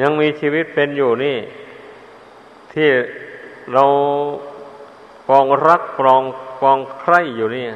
[0.00, 1.38] ยังมีชีวิตเป็นอยู่นี่
[2.72, 2.88] ที่
[3.72, 3.84] เรา
[5.28, 6.22] ปองรักปอง
[6.60, 7.66] ปองใคร่อยู่นี่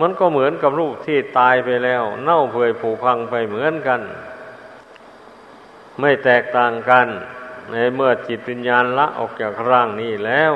[0.00, 4.00] มันก็เหมือนกับรูปที่ตายไปแล้ว เน่าเปื่อยผุพังไปเหมือนกัน
[6.00, 7.06] ไม่แตกต่างกัน
[7.70, 10.54] ในเมื่อจิตวิญญาณละออกจากร่างนี้แล้ว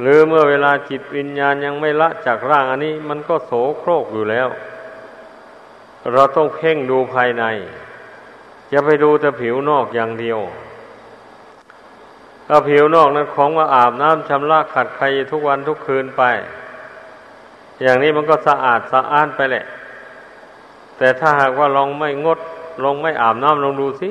[0.00, 4.48] หรือเมื่อเวลาจิตวิญญาณยังไม่ละจากร่างอันนี้ มันก็โสโครกอยู่แล้ว
[6.12, 7.44] เราต้องเพ่งดูภายใน
[8.72, 10.38] จะไปดูแต่ผิวนอกอย่างเดียว
[12.46, 16.22] ถ้าผิวนอกนั้นของมาอาบน้ำชำระขัดใครทุกวันทุกคืนไป
[17.82, 19.64] อย่างนี้มันก็สะอาดสะอ้านไปแหละ
[20.98, 22.38] แต่ถ้าหากว่าลองไม่งด
[22.84, 24.08] ลองไม่อาบน้ำลองดูสิ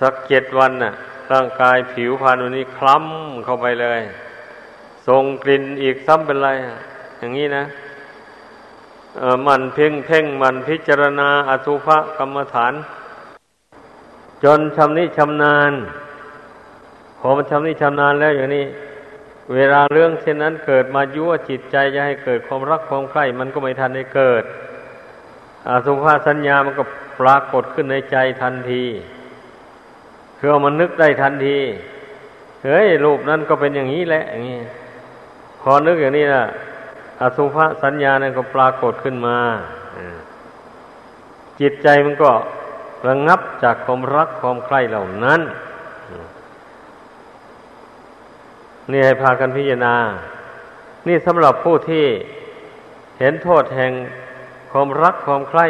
[0.00, 0.92] สักเจ็ดวันน่ะ
[1.32, 4.00] ร่างกายผิวพรรณวันนี้คล้ำเข้าไปเลย
[5.08, 6.50] ส่งกลิ่นอีกซ้ำเป็นไร
[7.18, 7.64] อย่างนี้นะ
[9.46, 12.72] มันเพ่งเพ่งมันพิจารณาอสุภกรรมฐาน
[14.44, 15.72] จนชำนิชำนาญ
[17.18, 18.66] พอมันชำนิชำนาญแล้วอย่างนี้
[19.54, 24.44] เวลาเรื่องเช่นนั้นเกิดมายั่วจิตใจจะให้เกิดความรักความใคร่มันก็ไม่ทันได้เกิด
[25.68, 26.84] อสุภาสัญญามันก็
[27.20, 28.84] ปรากฏขึ้นในใจทันที
[30.38, 31.58] คือมันนึกได้ทันที
[32.64, 34.58] เฮ้ยรูปนั้นก็เป็นอย่างนี้แหละอย่างนี้
[35.70, 36.44] อนึกอย่างนี้นะ
[37.20, 39.38] อสุภาสัญญาเนั้นก็ปรากฏขึ้นมา
[41.60, 42.30] จิตใจมันก็
[43.08, 45.40] ระงับจากความรักความใคร่เหล่านั้น
[48.90, 49.96] นี่ให้พากันพิจารณา
[51.08, 52.06] นี่สำหรับผู้ที่
[53.18, 53.92] เห็นโทษแห่ง
[54.72, 55.66] ความรักความใคร่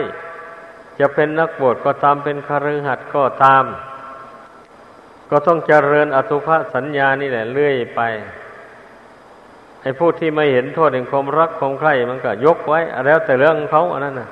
[0.99, 3.65] จะเป็นนักบวชก็ตามเป็นคารหัดก็ตาม
[5.31, 8.01] ก็ต้องเจริญอสุภสัญญานี่แหละเรื่อยไป
[9.89, 14.29] ให้ผู้ที่ไม่เห็นโทษแห่งความรักความใคร่มันก็ยกไว้แล้วแต่เรื่องเขาอันนั้นนะ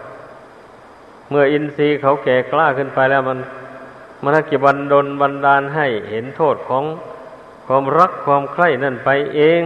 [1.30, 3.38] เมื่ออินทรีย์เขาแก่กล้าขึ้นไปแล้วมัน
[4.22, 6.84] มันกิบันดลบันดาลให้เห็นโทษของ
[7.66, 9.62] ความรักความใคร่นั่นไปเอง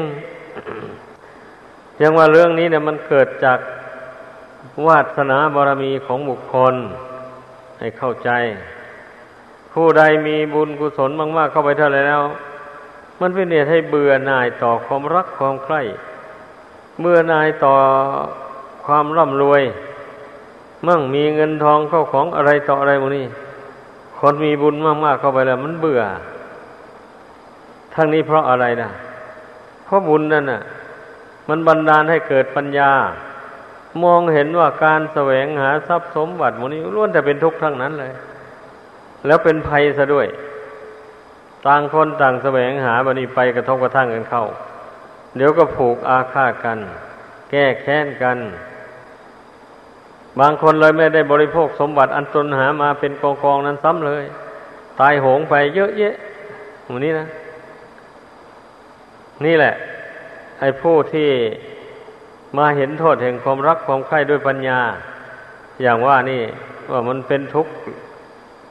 [2.00, 3.59] ยังว่าเรื่องนี้เนี่ยมันเกิดจาก
[4.87, 6.74] วาสนาบารมีของบุคคล
[7.79, 8.31] ให้เข้าใจ
[9.72, 12.22] ผู้ใดมีบุญกุศลมาก ๆ เข้าไปเท่าไรแล้ว
[13.20, 15.80] มันเป็นเหตุให้เบื่อหน่ายต่อความรักความใคร่
[17.00, 17.74] เบื่อหน่ายต่อ
[18.85, 19.62] ความร่ำรวย
[20.87, 23.26] มั่งมีเงินทองเข้าของอะไรต่ออะไรพวกนี้
[24.18, 26.02] คนมีบุญมากๆเข้าไปแล้ว มันเบื่อ
[27.94, 28.90] ทั้งนี้เพราะอะไรนะ
[29.85, 30.61] เพราะบุญนั่นน่ะ
[31.48, 32.90] มันบันดาลให้เกิดปัญญา
[34.02, 38.12] มองเห็นว่าการแสวงหาทรัพย์สมบัติมนี้ล้วนแต่เป็นทุกข์ทั้งนั้นเลย
[39.26, 40.26] แล้วเป็นภัยซะด้วย
[41.66, 44.44] ต่างคนต่างแสวงหาบันี้ไปกระทบกระทั่งกันเข้า
[45.37, 46.79] เดี๋ยวก็ผูกอาฆาตกัน
[47.51, 48.38] แก้แค้นกัน
[50.40, 54.25] บางคนเลยไม่ได้บริโภคสมบัติอันตนหามาเป็นกองกองนั้นซ้ำเลย
[55.01, 56.14] ตายโหงไปเยอะแยะ
[56.90, 57.27] วันนี้นะ
[59.44, 59.75] นี่แหละ
[60.61, 61.31] ไอ้ผู้ที่
[62.57, 64.81] มาเห็นโทษแห่งความรักความใคร่ด้วยปัญญา
[65.83, 66.42] อย่างว่านี่
[66.90, 67.73] ว่ามันเป็นทุกข์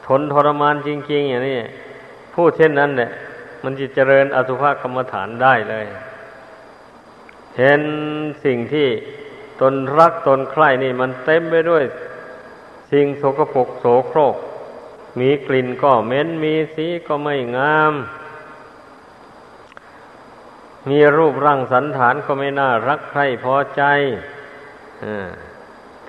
[0.08, 1.58] ทนทรมานจริง ๆ อย่างนี้
[2.42, 3.12] ผู้เช่นนั้นเนี่ย
[3.64, 5.88] มันจะเจริญอสุภกรรมฐานได้เลย
[7.58, 7.82] เห็น
[8.46, 8.88] สิ่งที่
[9.62, 11.84] ตนรักตนใคร่นี่มันเต็มไปด้วย
[12.92, 14.36] สิ่งโสกปรกโสโครก
[15.20, 17.94] มีกลิ่นก็เหม็นมีสีก็ไม่งาม
[20.90, 23.84] มีรูปร่างสันฐานก็ไม่น่ารักใครพอใจ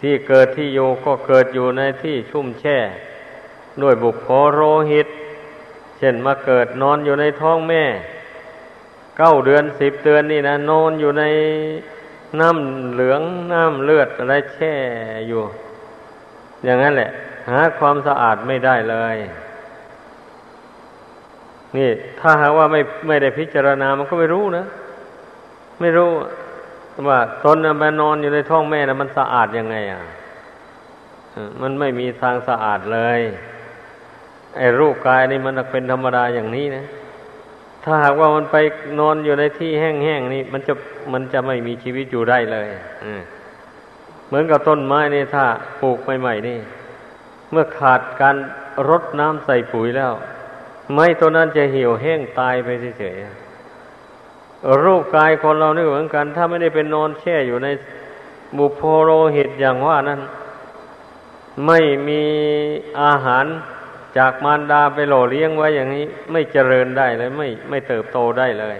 [0.00, 2.78] ที่เกิดที่อยู่ก็เกิดอยู่ในที่ชุ่มแช่
[3.82, 5.08] ด้วยบุกโพโรหิต
[6.00, 7.84] เช่นมาเกิดนอนอยู่ในท้องแม่
[9.18, 11.24] เก้าเดือนสิบเดือนนี่นะนอนอยู่ใน
[12.40, 13.22] น้ำเหลือง
[13.52, 14.74] น้ำเลือดอะไรแช่
[15.28, 15.42] อยู่
[16.64, 17.10] อย่างนั้นแหละ
[17.50, 19.16] หาความสะอาดไม่ได้เลย
[21.76, 21.88] นี่
[22.20, 24.64] ถ้าหากว่าไม่ไม่ได้พิจารณามันก็ไม่รู้นะ
[25.80, 26.10] ไม่รู้
[27.08, 30.02] ว่าตนมานอนอยู่ในท้องแม่นะมันสะอาดยังไง อะ
[31.62, 33.20] มันไม่มีทางสะอาดเลย
[34.56, 36.84] ไอ้รูปกายนี่มันเป็นธรรมดาอย่างนี้นะ
[37.84, 38.56] ถ้าหากว่ามันไป
[38.98, 40.74] นอนอยู่ในที่แห้งๆนี่ มันจะ
[41.12, 42.68] มันจะไม่มีชีวิตอยู่ได้เลย
[44.26, 45.44] เหมือนกับต้นไม้นี่ถ้า
[45.80, 46.58] ปลูกใหม่ๆนี่
[47.50, 48.36] เมื่อขาดการ
[48.88, 50.12] รดน้ำใส่ปุ๋ยแล้ว
[50.92, 57.68] ไม้ตัวนั้นจะเหี่ยวแห้งตายไปเฉยๆรูปกายคนเรานี่เหมือนกัน ถ้าไม่ได้เป็นนอนแช่อยู่ใน
[58.56, 60.20] บุพโรหิตอย่างว่านั้น
[61.66, 61.78] ไม่
[62.08, 62.22] มี
[63.02, 63.46] อาหาร
[64.18, 68.76] จากมารดาไปหล่อเลี้ยงไว้อย่างนี้ ไม่เจริญได้เลย ไม่ไม่เติบโตได้เลย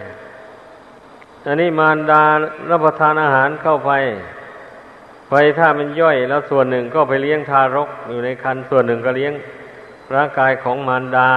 [1.47, 2.23] อันนี้มารดา
[2.71, 3.93] รับประทานอาหารเข้าไป
[5.31, 9.33] ไปถ้ามันย่อยแล้วส่วนหนึ่งก็ไปเลี้ยงทารกอยู่ในคันส่วนหนึ่งก็เลี้ยง
[10.15, 11.31] ร่างกายของมารดา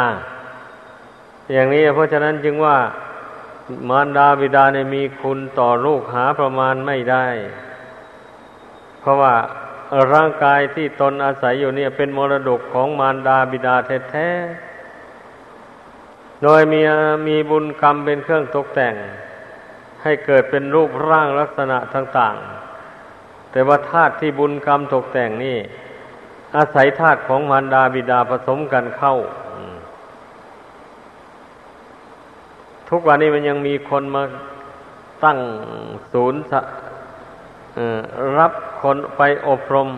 [1.53, 2.77] อย่างนี้เพราะฉะนั้นจึงว่า
[3.89, 7.25] มารดาบิดาเนี่ยมีคุณต่อลูกหาประมาณไม่ได้
[9.01, 9.33] เพราะว่า
[10.13, 13.75] ร่างกายที่ตนอาศัยอยู่เนี่ย เป็นมรดกของมารดาบิดา
[14.09, 16.81] แท้ๆ โดยมี
[17.27, 18.95] มีบุญกรรมเป็นเครื่องตกแต่ง
[20.03, 25.57] ให้เกิดเป็นรูปร่างลักษณะต่างๆ แต่ว่าธาตุที่บุญกรรมตกแต่งนี่
[26.57, 29.15] อาศัยธาตุของมารดาบิดาผสมกันเข้า
[32.89, 34.23] ทุกวันนี้มันยังมีคนมา
[35.23, 35.37] ตั้ง
[36.11, 36.41] ศูนย์
[38.37, 39.89] รับคนไปอบรม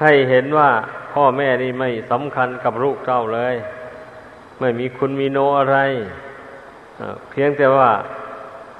[0.00, 0.70] ให้เห็นว่า
[1.12, 3.54] พ่อแม่นี่ไม่สำคัญกับลูกเจ้าเลย
[4.60, 5.78] ไม่มีคุณมีโนอะไร
[7.30, 7.90] เพียงแต่ว่า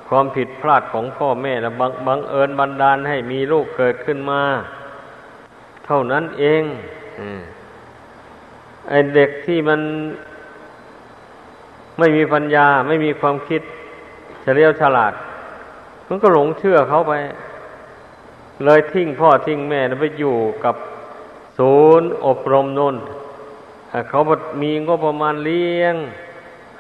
[0.09, 4.43] ความผิดพลาดของพ่อแม่และบงบังเอิญบันดาลให้มีลูกเกิดขึ้นมา
[5.87, 6.63] เท่านั้นเอง
[8.89, 9.81] ไอเด็กที่มัน
[11.99, 13.63] ไม่มีปัญญา ไม่มีความคิด
[14.43, 15.13] เฉลียวฉลาด
[16.09, 17.13] มันก็หลงเชื่อเขาไป
[18.65, 20.75] เลยทิ้งพ่อทิ้งแม่ไปอยู่กับ
[21.59, 22.97] ศูนย์อบรมนน
[24.09, 24.21] เขา
[24.63, 25.95] มีงบประมาณเลี้ยง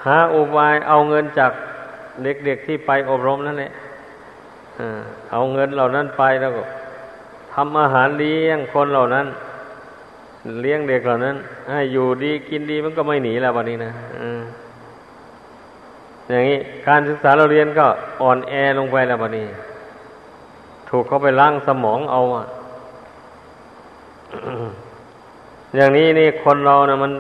[0.04, 1.52] หาอุบายเอาเงินจาก
[2.24, 3.72] เด็กๆที่ไปอบรมนั่นแหละ
[5.32, 6.62] เอาเงินเหล่านั้นไปแล้วก็
[7.52, 9.26] ทำอาหารเลี้ยงคนเหล่านั้น
[10.62, 11.36] เลี้ยงเด็กเหล่านั้น
[11.70, 13.92] ให้อยู่ดีกินดีมันก็ไม่หนีแล้ววันนี้นะ
[16.28, 17.86] อย่างนี้การศึกษาเราเรียนก็
[18.22, 19.46] อ่อนแอลงไปแล้วบัดนี้
[20.90, 22.46] ถูกเขาไปล้างสมองเอาอะ
[25.76, 27.12] อย่างนี้นี่คนเรานะมัน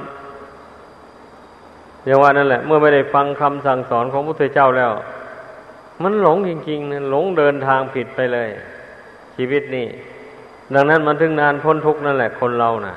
[2.06, 4.92] อย่างว่านั่นแหละ เมื่อไม่ได้ฟังคำสั่งสอนของพระพุทธเจ้าแล้ว
[6.02, 8.48] มันหลงจริงๆนะหลงเดินทางผิดไปเลย
[9.36, 9.86] ชีวิตนี่
[10.74, 12.94] ดังนั้นมันถึงนานพ้นทุกข์นั่นแหละ คนเรานะ่ะ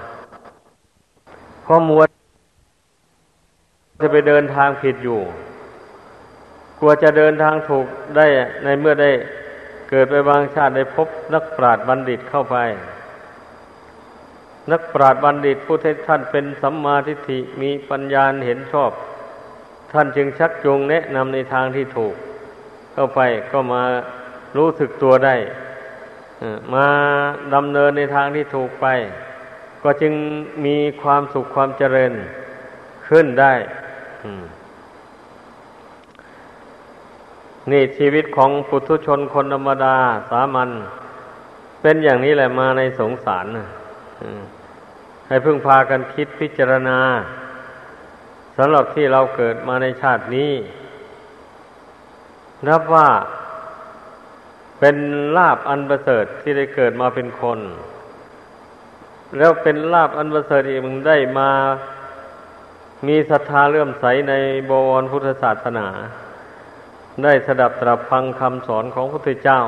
[1.66, 2.02] พอมัว
[4.02, 5.20] จะไปเดินทางผิดอยู่
[6.80, 7.86] กลัวจะเดินทางถูก
[8.18, 8.26] ได้
[8.64, 9.12] ในเมื่อได้
[9.96, 12.58] เกิดไปบางชาติได้พบนักปราชญ์บัณฑิตเข้าไป
[14.72, 18.92] นักปราชญ์บัณฑิตผู้ที่ท่านเป็นสัมมาทิฏฐิมีปัญญาเห็นชอบ
[19.94, 22.16] ท่านจึงชักจูงแนะนำในทางที่ถูก
[22.94, 23.20] เข้าไป
[23.52, 23.84] ก็มา
[24.58, 25.36] รู้สึกตัวได้
[26.74, 26.88] มา
[27.56, 28.88] ดำเนินในทางที่ถูกไป
[29.84, 30.14] ก็จึง
[30.66, 32.14] มีความสุขความเจริญ
[33.08, 33.54] ขึ้นได้
[34.26, 34.44] อืม
[37.72, 39.96] นี่ชีวิตของปุถุชนคนธรรมดา
[40.30, 40.70] สามัญ
[41.82, 43.46] เป็นอย่างนี้แหละมาในสงสาร
[45.28, 47.00] ให้พึ่งพากันคิดพิจารณา
[48.58, 50.52] สำหรับที่เราเกิดมาในชาตินี้
[52.68, 53.10] นับว่า
[54.80, 54.96] เป็น
[55.38, 57.60] ลาบอันประเสริฐที่ได้เกิดมาเป็นคน
[59.38, 61.50] แล้วเป็นลาบอันประเสริฐอีกมึงได้มา
[63.08, 64.34] มีศรัทธาเลื่อมใสใน
[64.70, 65.88] บวรพุทธศาสนา
[67.22, 69.62] ได้สดับตรับฟังคำสอนของพระพุทธเจ้า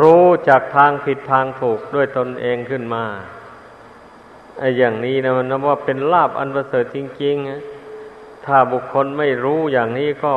[0.00, 3.04] รู้จากทางผิดทางถูกด้วยตนเองขึ้นมา
[4.58, 10.34] ไอ้อย่างนี้นะมันนับว่าเป็นลาบอันประเสริฐจริงๆ ถ้าบุคคลไม่รู้อย่างนี้ก็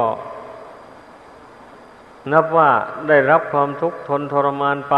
[2.32, 2.70] นับว่า
[3.10, 4.96] ได้รับความทุกข์ทนทรมานไป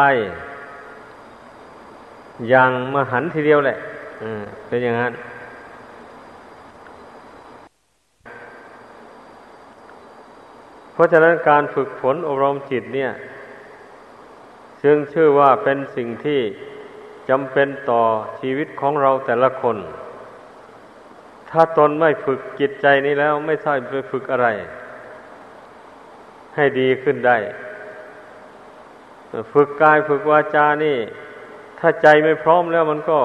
[2.50, 3.78] อย่างมหันทีเดียวแหละ
[4.68, 5.14] เป็นอย่างนั้น
[10.98, 13.12] เพราะฉะนั้นการฝึกฝนอบรมจิตเนี่ย
[14.84, 16.42] จึงชื่อว่าเป็นสิ่งที่
[17.30, 18.02] จำเป็นต่อ
[18.40, 19.78] ชีวิตของเราแต่ละคน
[21.50, 24.48] ถ้าตนไม่ฝึกจิตใจนี้แล้วไม่ใช่ไปฝึกอะไร
[26.56, 27.38] ให้ดีขึ้นได้
[29.54, 30.98] ฝึกกายฝึกวาจานี่
[31.80, 33.20] ถ้าใจไม่พร้อมแล้วมันก็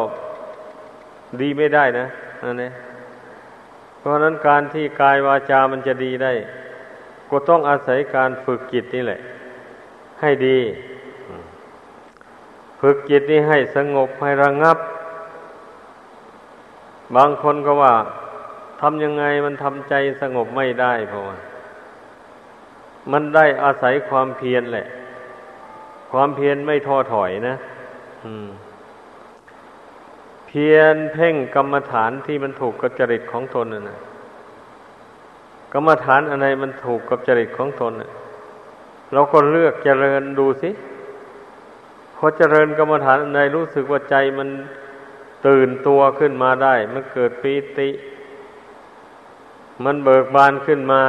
[1.41, 2.07] ดีไม่ได้นะ
[2.45, 2.73] นั่นเอง
[3.99, 6.35] เพราะนั้นการที่กายวาจามันจะดีได้
[7.33, 9.21] ก็ต้องอาศัยการฝึกจิตนี่แหละ
[10.21, 10.59] ให้ดี
[12.81, 14.79] ฝึกจิตนี้ให้สงบให้ระงับ
[17.17, 17.95] บางคนก็ว่า
[18.81, 21.37] ทำยังไงมันทำใจสงบไม่ได้เพราะว่า
[23.13, 24.87] มันได้อาศัยความเพียรแหละ
[26.13, 27.57] ความเพียรไม่ท้อถอยนะ
[30.47, 33.99] เพียรเพ่งกรรมฐานที่มันถูกกระจริตของตนน่ะนะ
[35.73, 37.93] กรรมฐานอะไรมันถูกกับจริตของตน
[39.13, 40.71] เราก็เลือกเจริญดูสิ
[42.17, 44.49] พอเจริญกรรมฐานอะไรรู้สึกว่าใจมัน
[45.47, 47.91] ตื่นตัวขึ้นมาได้ มันเกิดปีติ
[49.85, 51.03] มันเบิกบานขึ้นมา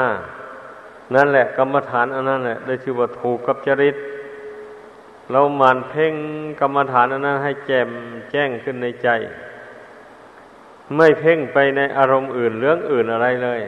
[1.16, 3.95] นั่นแหละกรรมฐานอันนั้นแหละได้ชื่อว่าถูกกับจริต
[5.32, 6.14] เราหมั่นเพ่ง
[6.59, 7.89] กรรมฐานอันนั้นให้แจ่ม
[8.32, 9.09] แจ้งขึ้นในใจ
[10.95, 13.61] ไม่เพ่งไปในอารมณ์อื่นเรื่องอื่นอะไรเลย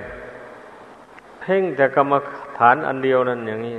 [1.48, 2.14] เพ่งแต่กรรม
[2.58, 3.76] ฐานอันเดียวนั่นอย่างนี้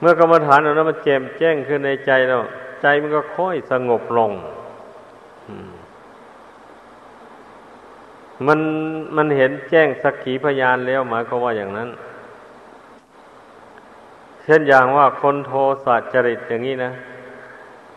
[0.00, 2.42] เมื่อกรรมฐานอันนั้นมันแจ่มแจ้งขึ้นในใจแล้ว
[2.82, 4.32] ใจมันก็ค่อยสงบลง
[8.46, 8.60] มัน
[9.16, 11.88] มันเห็นแจ้งสักขีพยานแล้วหมายความว่าอย่างนั้น
[14.42, 15.52] เช่นอย่างว่าคนโท
[15.84, 16.92] สะจริตอย่างนี้นะ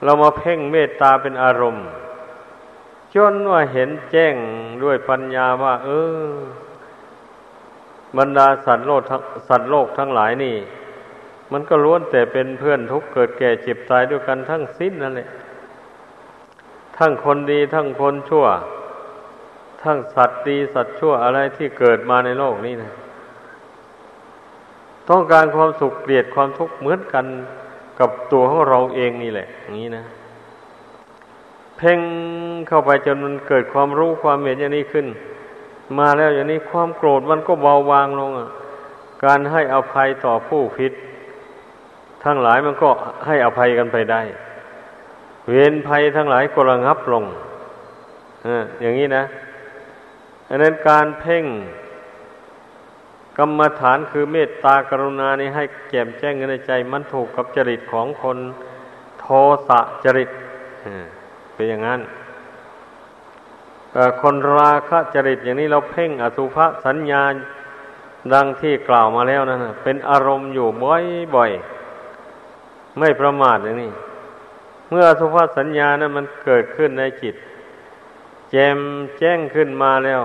[0.04, 1.86] เรามาเพ่งเมตตาเป็นอารมณ์
[3.16, 4.36] จนว่าเห็นแจ้ง
[4.84, 5.90] ด้วยปัญญาว่า เอ
[6.26, 6.32] อ
[8.18, 9.02] บรรดาสัตว์โลก
[9.50, 10.56] สัตว์โลกทั้งหลายนี่
[11.52, 15.30] มันก็ล้วนแต่เป็นเพื่อนทุกเกิดแก่เจ็บตายด้วยกันทั้งสิ้นนั่นแหละ
[16.98, 18.46] ทั้งคนดีทั้งคนชั่ว
[19.84, 22.92] ทั้งสัตว์ดีสัตว์ชั่วอะไรที่เกิดมาในโลกนี้นะ
[25.10, 27.26] ต้องการความสุขเกลียดความทุกข์เหมือนกัน
[28.00, 30.04] กับตัวของเราเองนี่แหละอย่างนี้นะ
[31.78, 32.00] เพ่ง
[32.68, 35.08] เข้าไปจนมันเกิดความรู้ความเห็นอย่างนี้ขึ้น
[35.98, 38.50] มาแล้วอย่างนี้ความโกรธมันก็เบาบางลงอะ
[39.24, 40.94] การให้อภัยต่อผู้ผิด
[42.24, 42.90] ทั้งหลายมันก็
[43.26, 44.22] ให้อภัยกันไปได้
[45.50, 47.24] เวรภัยทั้งหลายก็ระงับลง
[48.82, 49.24] อย่างนี้นะ
[50.50, 51.46] อันนั้นการเพ่ง
[53.38, 58.38] กรรมฐานคือเมตตากรุณานี่ให้แจ่มแจ้งในใจ มันถูกกับจริตของคน
[59.20, 59.26] โท
[59.68, 60.30] สะจริต
[61.54, 62.00] เป็นอย่างนั้น
[64.22, 67.24] คนราคะจริตอย่างนี้เราเพ่งอสุภสัญญา
[68.34, 70.68] ดังที่กล่าวมาแล้วนะั่นเป็นอารมณ์อยู่
[71.36, 73.92] บ่อยๆไม่ประมาทอย่างนี้
[74.90, 77.36] เมื่ออสุภาพสัญญานะั้นมันเกิดขึ้นในจิต
[78.52, 78.78] แจม
[79.18, 80.22] แจ้งขึ้นมาแล้ว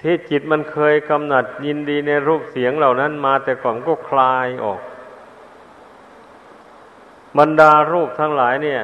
[0.00, 4.80] ที่จิตมันเคยกำหนัดยินดีในรูปเสียงเหล่านั้นมาแต่ก่อนก็คลายออก
[7.38, 8.82] บรรดารูปทั้งหลายเนี่ย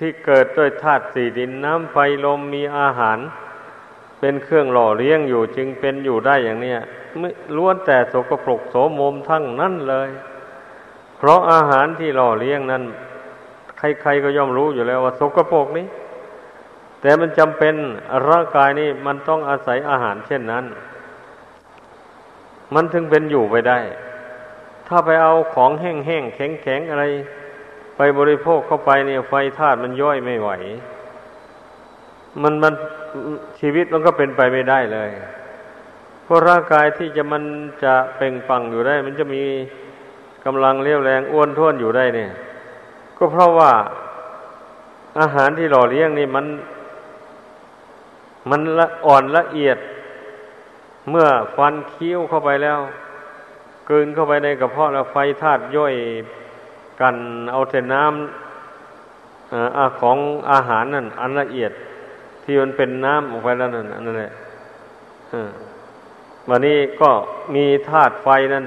[0.00, 3.18] ที่เกิดด้วยธาตุสี่ดินน้ำไฟลมมีอาหาร
[4.20, 6.78] เป็นเครื่องหล่อเลี้ยงอยู่จึงเป็นอยู่ได้อย่างเนี้ย
[7.18, 10.08] ไม่ล้วนแต่สกปรกโสมมทั้งนั้นเลย
[11.18, 12.82] เพราะอาหารที่หล่อเลี้ยงนั้น
[13.78, 15.86] ใครๆก็ย่อมรู้อยู่แล้วว่าสกปรกนี้
[17.00, 17.74] แต่มันจำเป็น
[18.28, 20.64] ร่างกายนี้มันต้องอาศัยอาหารเช่นนั้น
[22.74, 23.78] มันถึงเป็นอยู่ไปได้
[24.88, 27.04] ถ้าไปเอาของแห้งๆแข็งๆอะไร
[28.02, 30.50] ไปบริโภคเข้าไปเนี่ยไฟธาตุมันย่อยไม่ไหว
[32.42, 32.74] มันมัน
[33.60, 35.10] ชีวิตมันก็เป็นไปไม่ได้เลย
[36.24, 37.44] เพราะร่างกายที่จะมัน
[37.84, 39.42] จะเป่งปังอยู่ได้ มันจะมี
[40.44, 42.30] กำลังเลี้ยวแรงอ้วนท้วนอยู่ได้เนี่ย
[43.18, 43.72] ก็เพราะว่า
[45.20, 46.46] อาหารที่หล่อเลี้ยงนี่มัน
[48.50, 49.78] มันละอ่อนละเอียด
[51.10, 51.26] เมื่อ
[51.56, 52.78] ฟันเคี้ยวเข้าไปแล้ว
[53.88, 55.94] กลืนเข้าไปในกระเพาะแล้วไฟธาตุย่อย
[57.00, 57.14] กัน
[57.52, 60.18] เอาแต่น้ำอของ
[60.50, 61.72] อาหารนั่นอันละเอียด
[62.42, 64.32] ที่มันเป็นน้ำออกไปแล้วนั่นนั่นแหละ
[66.48, 67.10] วันนี้ก็
[67.54, 68.66] มีธาตุไฟนั่น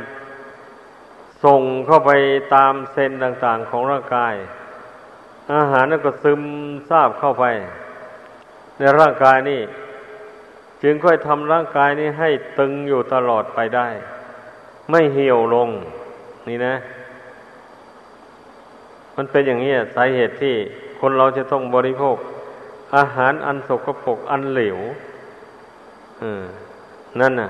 [1.44, 2.12] ส่งเข้าไป
[2.56, 4.34] ตามเซนต่าง ๆ ของร่างกาย
[5.54, 6.42] อาหารนั้นก็ซึม
[6.90, 7.46] ซาบเข้าไป
[8.78, 9.62] ในร่างกายนี่
[10.84, 12.30] จึงค่อยทำร่างกายนี้ให้
[12.60, 13.88] ตึงอยู่ตลอดไปได้
[14.92, 15.70] ไม่เหี่ยวลง
[16.50, 16.76] นี่นะ
[19.16, 20.56] มันเป็นอย่างนี้สาเหตุที่
[21.00, 22.18] คนเราจะต้องบริโภค
[22.98, 24.80] อาหารอันสกปรกอันเหลว
[27.20, 27.50] นั่นน่ะ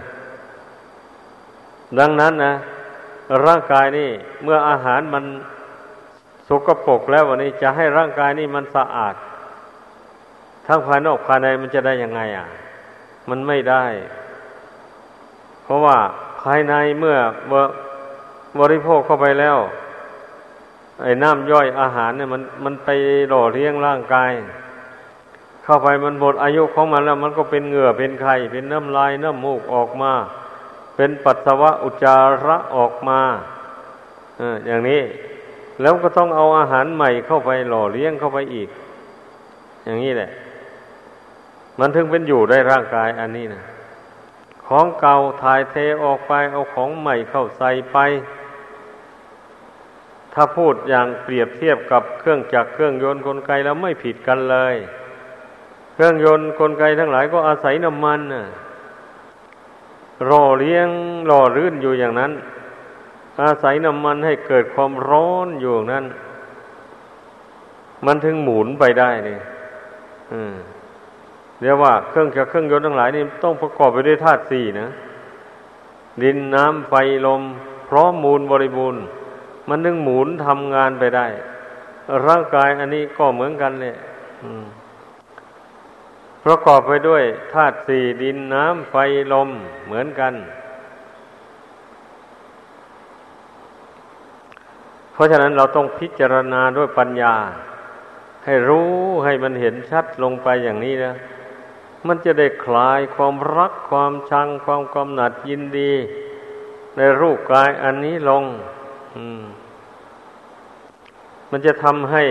[2.00, 2.54] ดังนั้นนะ
[3.46, 4.10] ร่างกายนี่
[4.44, 5.26] เมื่ออาหารมัน
[6.48, 9.16] สกปรกแล้ววันนี้จะให้ร่างกายนี่มันสะอาด
[10.68, 12.48] ทั้งภายนอกภายในมันจะได้ยังไง อะ
[13.30, 13.86] มันไม่ได้
[15.64, 15.98] เพราะว่า
[16.42, 17.18] ภายในเมื่อ
[18.60, 19.58] บริโภคเข้าไปแล้ว
[21.02, 22.90] ไอ้น้ำย่อยอาหารเนี่ยมันมันไป
[23.30, 24.32] หล่อเลี้ยงร่างกาย
[25.64, 30.14] เข้าไปมันหมดอายุของมันแล้ว มันก็เป็นเหงื่อเป็นไข่เป็นน้ำลายน้ำมูกออกมา
[30.96, 32.16] เป็นปัสสาวะอุจจา
[32.46, 33.20] ระออกมา
[34.66, 35.02] อย่างนี้
[35.82, 38.70] แล้วก็ต้องเอาอาหารใหม่เข้าไปหล่อเลี้ยงเข้าไปอีก
[39.86, 40.30] อย่างนี้แหละ
[41.80, 43.64] มันถึงเป็นอยู่ได้ร่างกายอันนี้นะ
[44.68, 47.98] ของเก่าถ่ายเทออกไปเอาของใหม่เข้าใส่ไป
[50.34, 54.76] ถ้าพูดอย่างเปรียบเทียบกับเครื่องจักรเครื่องยนต์กลไกแล้วไม่ผิดกันเลย
[55.94, 58.46] เครื่องยนต์กลไกทั้งหลายก็อาศัยน้ำมันน่ะ
[60.30, 60.88] รอเลี้ยง
[61.30, 62.32] รอรื่นอยู่อย่างนั้น
[63.42, 66.06] อาศัยน้ำมันให้เกิดความร้อนอยู่นั้น
[68.06, 69.40] มันถึงหมุนไปได้นี่
[71.62, 74.90] เรียกว่าเครื่องจักรเครื่องยนต์ทั้งหลายนี่ต้องประกอบไปด้วยธาตุสี่นะ
[76.22, 76.94] ดินน้ำไฟ
[77.26, 77.42] ลม
[77.90, 79.04] พร้อมมูลบริบูรณ์
[79.70, 81.28] มันถึงหมุนทำงานไปได้
[82.28, 83.96] ร่างกายอันนี้ก็เหมือนกันเลย
[86.46, 88.96] ประกอบไปด้วยธาตุสี่ดินน้ำไฟ
[89.34, 89.50] ลม
[89.86, 90.34] เหมือนกัน
[95.14, 97.36] เพราะฉะนั้นเราต้องพิจารณาด้วยปัญญา
[98.46, 98.92] ให้รู้
[99.26, 101.14] ให้มันเห็นชัดลงไปอย่างนี้นะ
[102.08, 105.94] มันจะได้คลายความรักความชังความกำหนัดยินดี
[106.98, 108.44] ในรูปกายอันนี้ลง
[111.50, 112.24] มันจะทำให้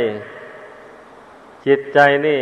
[1.67, 2.41] จิตใจนี่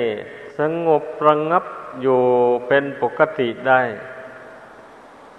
[0.59, 1.65] สงบระงงับ
[2.03, 2.21] อยู่
[2.69, 3.81] เป็นปกติได้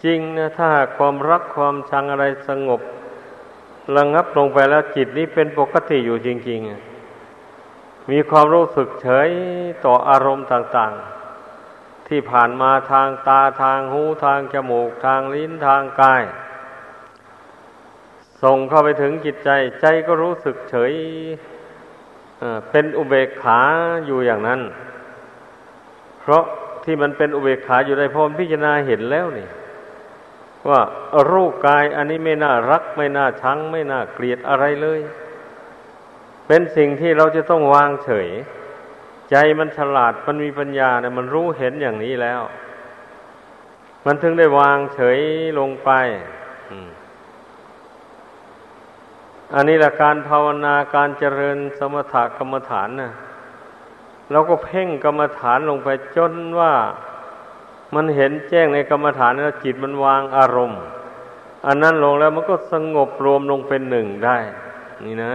[0.04, 2.82] จริงนะถ้าความรักความชังอะไรสงบ
[3.96, 9.30] ระงงับลงไปแล้วจิตนี้เป็นปกติอยู่จริงๆ มีความรู้สึกเฉย
[9.86, 16.24] ต่ออารมณ์ต่างๆ ที่ผ่านมาทางตาทางหูทางจมูกทางลิ้นทางกาย
[18.44, 19.50] ส่งเข้าไปถึงจิตใจ
[19.82, 20.94] ใจก็รู้สึกเฉย
[22.72, 23.60] เป็นอุเบกขา
[24.06, 24.62] อยู่อย่างนั้น
[26.22, 26.44] เพราะ
[26.84, 29.48] ที่มันเป็นอุเบกขาอยู่ในพรมพิจารณาเห็นแล้วนี่
[30.70, 30.82] ว่า
[31.32, 35.00] รูปกายอันนี้ไม่น่ารัก ไม่น่าชัง ไม่น่าเกลียดอะไรเลย
[36.48, 38.30] เป็นสิ่งที่เราจะต้องวางเฉย
[39.32, 42.42] ใจมันฉลาดมันมีปัญญาเนี่ยมันรู้เห็นอย่างนี้แล้ว
[44.06, 45.20] มันถึงได้วางเฉย
[45.60, 45.90] ลงไป
[46.72, 46.78] อั
[49.56, 53.12] อันนี้แหละการภาวนาการเจริญสมถกรรมฐานนะ่ะ
[54.32, 56.74] เราก็เพ่งกรรมฐานลงไปจนว่า
[57.96, 60.82] มันเห็นแจ้งในกรรมฐานแล้วจิตมันวางอารมณ์
[61.68, 64.38] อันนั้นลงแล้วมันก็สงบรวมลงเป็นหนึ่งได้
[65.06, 65.34] นี่นะ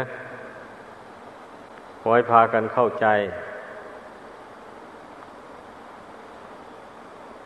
[2.00, 3.06] ขอให้พากันเข้าใจ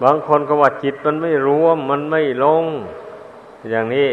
[0.02, 2.64] บางคนก็ว่าจิตมันไม่รวมมันไม่ลง
[3.70, 4.10] อย่างนี้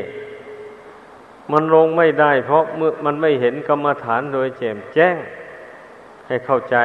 [1.52, 5.16] มันลงไม่ได้ เพราะเมื่อมันไม่เห็นกรรมฐานโดยแจ่มแจ้ง
[6.28, 6.78] ให้เข้าใจ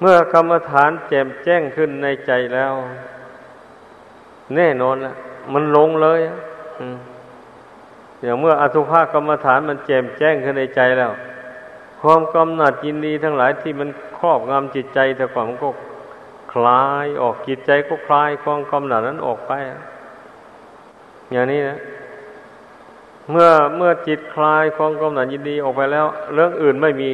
[0.00, 2.72] เมื่อกรรมฐานแจ่มแจ้งขึ้นในใจแล้ว
[4.56, 5.14] แน่นอนละ
[5.52, 6.20] มันลงเลย
[8.22, 11.12] อย่างเมื่ออสุภากรรมฐานมันแจ่มแจ้งขึ้นในใจแล้ว
[12.00, 13.88] ความกำหนัดยินดีทั้งหลายที่มัน
[14.18, 15.68] ครอบงำจิตใจแต่ก่อนมันก็
[16.52, 19.52] คลายออกจิตใจก็คลายความกำหนัดนั้นออกไป
[21.32, 21.78] อย่างนี้นะ
[23.30, 27.12] เมื่อเมื่อจิตคลายความกำหนัดยินดีออกไปแล้ว เรื่องอื่นไม่มี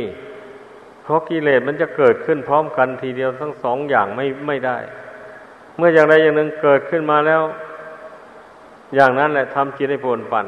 [1.02, 4.78] เพราะกิเลสมันจะเกิดขึ้นพร้อมกันทีเดียวทั้งสองอย่างไม่ไม่ได้
[5.76, 7.42] เมื่ออย่างใดอย่างหนึ่งเกิดขึ้นมาแล้ว
[8.94, 10.46] อย่างนั้นแหละทำจิตให้ปนปั่น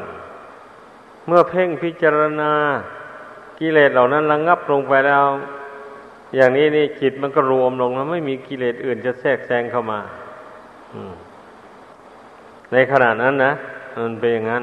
[1.26, 2.52] เมื่อเพ่งพิจารณา
[3.58, 5.24] กิเลสเหล่านั้นระงงับลงไปแล้ว
[6.36, 10.00] อย่างนี้นี่จิตมันก็รวมลงแล้วไม่มีกิเลสอื่นจะแทรกแซงเข้ามา
[12.72, 13.52] ในขณะนั้นนะ
[14.04, 14.62] มันเป็นอย่างนั้น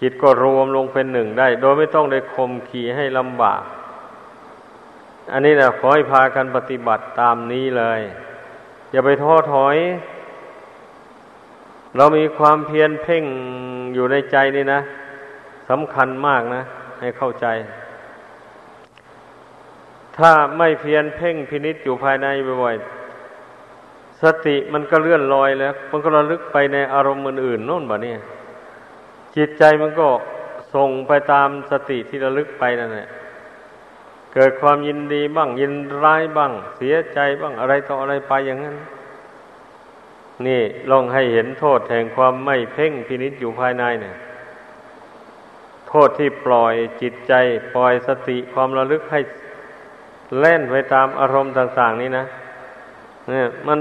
[0.00, 3.62] จิตก็รวมลงเป็นหนึ่งได้ โดยไม่ต้องได้คมขี่ให้ลำบาก
[5.32, 8.00] อันนี้นะขอให้พากันปฏิบัติตามนี้เลย
[8.90, 9.76] อย่าไปท้อถอย
[11.96, 13.24] เรามีความเพียรเพ่ง
[13.94, 14.80] อยู่ในใจนี่นะ
[15.70, 16.62] สำคัญมากนะ
[17.00, 17.46] ให้เข้าใจ
[20.16, 22.26] ถ้าไม่เพียรเพ่งพินิษอยู่ภายใน
[22.62, 28.20] บ่อยๆสติมันก็เลื่อนลอยแล้ว มันก็ระลึกไปในอารมณ์อื่นๆโน่นบ่เนี่ย
[29.36, 30.08] จิตใจมันก็
[30.74, 33.08] ส่งไปตามสติที่ระลึกไปนั่นแหละ
[34.34, 35.72] เกิดความยินดีบ้าง ยิน
[36.04, 38.76] ร้ายบ้าง เสียใจบ้างอะไรต่ออะไรไปอย่างนั้น
[40.46, 44.16] นี่ลองให้เห็นโทษแห่งความไม่เพ่งพินิษอยู่ภายในเนี่ย
[45.88, 47.32] โทษที่ปล่อยจิตใจ
[47.74, 49.20] ปล่อยสติความระลึกให้
[50.40, 52.24] เล่นไปตามอารมณ์ต่าง ๆ นี้นะ
[53.30, 53.78] เนี่ยมัน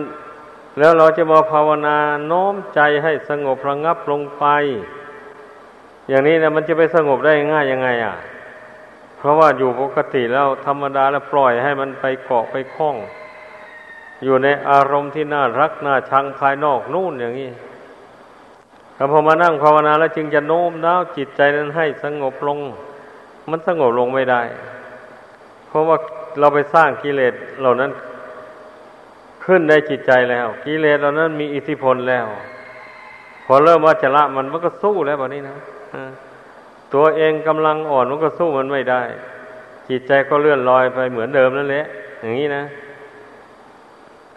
[0.80, 1.97] แล้วเราจะมาภาวนา
[2.28, 4.45] โน้มใจให้สงบระงับลงไป
[6.10, 8.16] อย่างนี้นะมันจะไปสงบได้ง่ายยังไง อะ
[9.18, 12.95] เพราะว่าอยู่ปกติแล้วธรรมดาแล้วปล่อยให้มันไปเกาะไปคล้อง
[14.24, 17.49] อยู่ในอารมณ์ที่น่ารักน่าชังภายนอกนู่นอย่างนี้
[18.95, 22.60] แต่พอมานั่งภาวนาแล้วจึงจะโน้มน้าวจิตใจนั้นให้สงบลง
[23.49, 24.41] มันสงบลงไม่ได้
[25.68, 25.97] เพราะว่า
[26.39, 27.91] เราไปสร้างกิเลสเหล่านั้น
[29.45, 32.28] ขึ้นในจิตใจแล้วกิเลสเหล่านั้นมีอิทธิพลแล้ว
[33.45, 35.58] พอเริ่มว่าจะละมันมันก็สู้แล้วแบบนี้นะ
[36.93, 39.04] ตัวเองกำลังอ่อนมันก็สู้มันไม่ได้
[39.89, 41.86] จิตใจก็เลื่อนลอยไปเหมือนเดิมนั่นแหละ
[42.22, 42.64] อย่างนี้นะ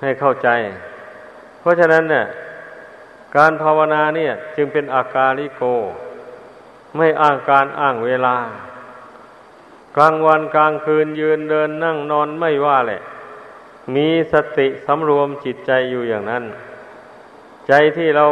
[0.01, 0.49] ให้เข้าใจ
[1.61, 2.25] เพราะฉะนั้นเนี่ย
[3.37, 5.63] การภาวนาเนี่ย จึงเป็นอาการลิโก
[6.97, 8.37] ไม่อ้างการอ้างเวลา
[9.97, 13.01] กลางวันกลางคืนยืนเดินนั่งนอนไม่ว่าแหละ
[13.95, 16.45] มีสติสำรวมจิตใจอยู่อย่างนั้น
[17.69, 18.27] ใจที่เรา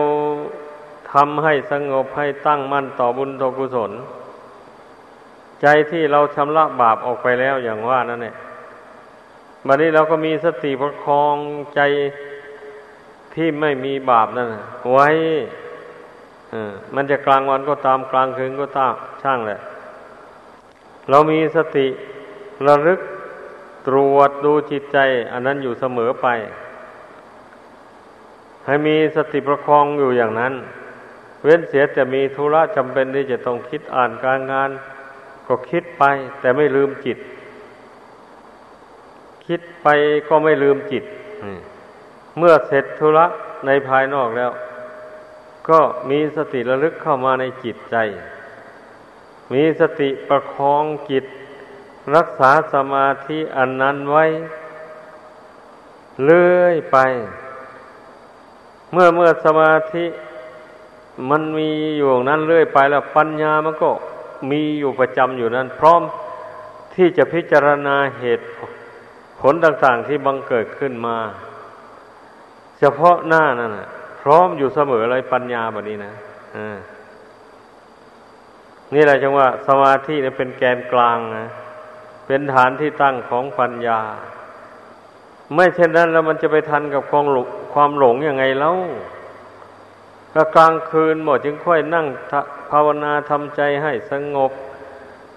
[1.30, 3.92] ำให้สงบให้ตั้งมั่นต่อบุญต่อกุศล
[5.62, 8.34] ใจที่เราชำระบาปออกไปแล้วอย่างว่านั่นแหละ
[9.66, 11.36] บัดนี้เราก็มีสติประคอง
[11.74, 11.80] ใจ
[13.34, 14.48] ที่ไม่มีบาปนั่น
[14.92, 15.08] ไว้
[16.94, 19.60] มันจะกลางวันก็ตามกลางคืนก็ตามช่างแหละ
[21.10, 21.86] เรามีสติ
[22.66, 23.00] ระลึก
[23.88, 24.98] ตรวจดูจิตใจ
[25.32, 26.26] อันนั้นอยู่เสมอไป
[28.66, 30.54] ให้มีสติประคองอยู่อย่างนั้น
[31.46, 34.70] เว้นเสียแต่มีธุระจำเป็นที่จะต้องคิดอ่านการงาน
[35.46, 36.04] ก็คิดไป
[36.40, 37.18] แต่ไม่ลืมจิต
[39.46, 39.86] คิดไป
[40.28, 41.04] ก็ไม่ลืมจิต
[42.38, 43.26] เมื่อเสร็จธุระ
[43.66, 44.50] ในภายนอกแล้ว
[45.68, 45.80] ก็
[46.10, 47.96] มีสติระลึกเข้ามาในจิตใจ
[49.52, 51.24] มีสติประคองจิต
[52.16, 54.24] รักษาสมาธิอันนั้นไว้
[56.24, 56.96] เลื่อยไป
[58.92, 60.04] เมื่อเมื่อสมาธิ
[61.30, 63.90] มันมีอยู่นั้นเลื่อยไปแล้วปัญญามันก็
[64.50, 66.02] มีอยู่ประจำอยู่นั้น พร้อม
[66.94, 68.46] ที่จะพิจารณาเหตุ
[69.40, 71.16] ผลต่างๆที่บังเกิดขึ้นมา
[72.78, 73.88] เฉพาะหน้านั่นนะ
[74.22, 76.12] พร้อมอยู่เสมอเลยปัญญาแบบนี้นะ
[76.56, 76.78] อ่า
[78.94, 81.46] นี่แหละจังว่าสมาธิเนี่ยเป็นแกนกลางนะ
[82.26, 84.00] เป็นฐานที่ตั้งของปัญญา
[85.54, 88.76] ไม่เช่นนั้นแล้วมันจะไปทันกับความหลงความหลงยังไงแล้ว
[90.36, 92.06] ก็กลางคืนหมดจึงค่อยนั่ง
[92.70, 94.52] ภาวนาทำใจให้สงบ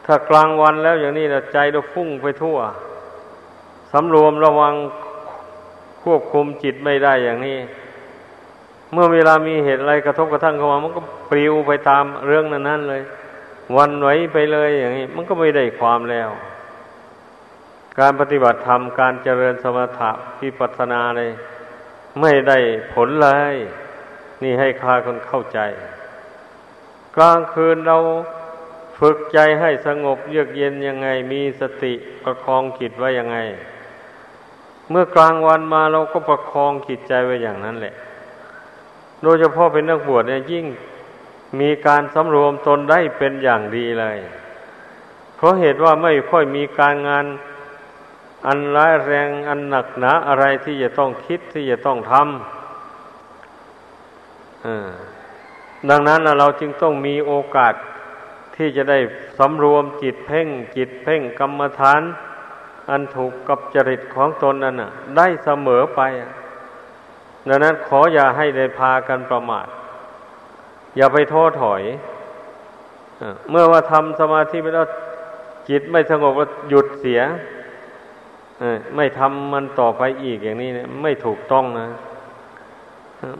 [0.06, 2.58] ถ้ากลางวันแล้วอย่างนี้นะใจเราฟุ้งไปทั่ว
[3.92, 4.74] สำรวมระวัง
[6.04, 7.58] ควบคุมจิตไม่ได้อย่างนี้
[8.94, 13.04] เมื่อเวลามีเหตุอะไรกระทบกระทั่งเข้ามา มันก็ปลิวไปตามเรื่องนั้นๆเลย
[13.78, 16.30] วันไหวไปเลยอย่างนี้ มันก็ไม่ได้ความแล้ว
[18.00, 21.32] การปฏิบัติธรรมการเจริญสมถะพิปัสนาเลย
[22.22, 22.58] ไม่ได้
[22.94, 23.56] ผลเลย
[24.44, 25.60] นี่ให้คาคนเข้าใจ
[27.16, 27.98] กลางคืนเรา
[29.00, 33.38] ฝึกใจให้สงบเยือกเย็นยังไง มีสติประคองจิตไว้ยังไง
[34.90, 37.96] เมื่อกลางวันมาเราก็ประคองจิตใจไว้อย่างนั้นแหละ
[39.24, 40.66] โดยเฉพาะเป็นนักบวชเนี่ยยิ่ง
[41.60, 44.18] มีการสำรวมตนได้เป็นอย่างดีเลย
[45.36, 47.26] เพราะเหตุว่าไม่ค่อยมีการงาน
[48.48, 52.59] อันร้ายแรงอันหนักหนาอะไรที่จะต้องคิดที่จะต้องทำ
[55.90, 57.74] ดังนั้นเราจึงต้องมีโอกาส
[58.56, 59.00] ที่จะได้
[59.38, 60.48] สำรวมจิตเพ่ง
[60.78, 62.02] จิตเพ่งกรรมฐาน
[62.90, 66.02] อันถูกกับจริตของตนนั้นน่ะ ได้เสมอไป
[67.48, 69.68] ดังนั้นขออย่าให้ได้พากันประมาท
[70.98, 71.84] อย่าไปท้อถอย
[73.50, 74.88] เมื่อว่าทำสมาธิไปแล้ว
[75.70, 77.22] จิตไม่สงบก็หยุดเสีย
[78.96, 81.88] ไม่ทำมันต่อไปอีกอย่างนี้เนี่ยไม่ถูกต้องนะ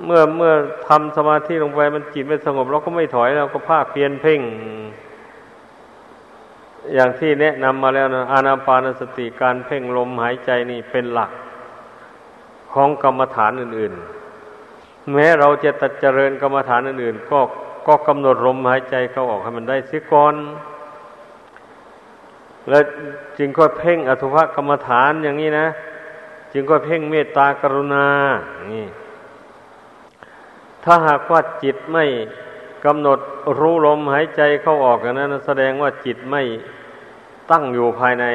[0.06, 0.54] เมื่อเมื่อ
[0.88, 4.42] ทำสมาธิลงไปมันจิตไม่สงบ เราก็ไม่ถอยเราก็ภาคเพียนเพ่ง
[6.94, 11.32] อย่างที่แนะนำมาแล้วนะอานาปานสติการเพ่งลมหายใจนี่เป็นหลัก
[12.74, 13.94] ของกรรมฐานอื่น
[14.54, 17.40] ๆ แม้เราจะตัดเจริญกรรมฐานอื่น ๆ ก็
[17.88, 20.36] ก็กำหนดลมหายใจเข้าออกให้มันได้สิก่อน
[22.70, 22.84] แล้ว
[23.38, 25.68] จึงก็เพ่งอสุภกรรมฐานอย่างนี้นะ
[26.54, 28.08] จึงก็เพ่งเมตตากรุณา
[28.74, 28.86] นี่
[30.84, 32.06] ถ้าหากว่าจิตไม่
[32.86, 33.20] กำหนด
[33.60, 36.42] รู้ลมหายใจเข้าออกนั้นแสดงว่าจิตไม่
[37.52, 38.26] ตั้งอยู่ภายใน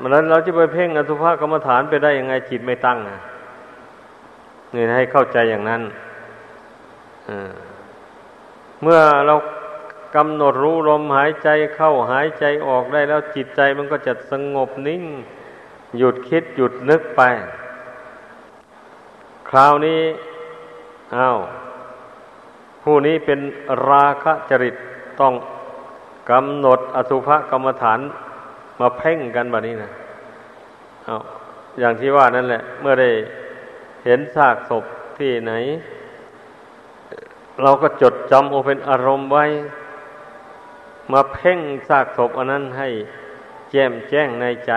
[0.00, 2.98] มันนั้นเราจะไปเพ่งอสุภกรรมฐานไปได้ยังไงจิตไม่ตั้ง
[4.74, 5.82] นี่ให้เข้าใจอย่างนั้น
[8.82, 9.34] เมื่อเรา
[10.16, 15.04] กำหนดรู้ลมหายใจเข้าหายใจออกได้แล้วจิตใจมันก็จะสงบนิ่ง
[15.98, 17.22] หยุดคิดหยุดนึกไป
[19.48, 20.00] คราวนี้
[21.14, 21.38] อา้าว
[22.82, 23.40] ผู้นี้เป็น
[23.90, 24.74] ราคะจริต
[25.20, 25.34] ต้อง
[26.30, 28.00] กำหนดอสุภกรรมฐาน
[28.80, 29.90] มาเพ่งกันแบบนี้นะ
[31.04, 31.16] เอา
[31.78, 33.10] อย่างที่ว่านั่นแหละ เมื่อได้
[34.04, 34.84] เห็นซากศพ
[35.18, 35.52] ที่ไหน
[37.62, 39.44] เราก็จดจำโอเป็นอารมณ์ไว้
[41.12, 42.88] มาเพ่งซากศพอันนั้นให้
[43.70, 44.72] แจ่มแจ้งในใจ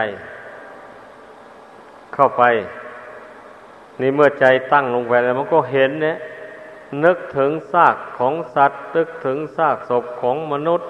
[2.13, 2.43] เข้าไป
[4.01, 6.17] นี่เมื่อใจตั้งลงไปแล้วมันก็เห็นเนี่ย
[7.03, 10.89] นึกถึงซากของสัตว์ นึกถึงซากศพของมนุษย์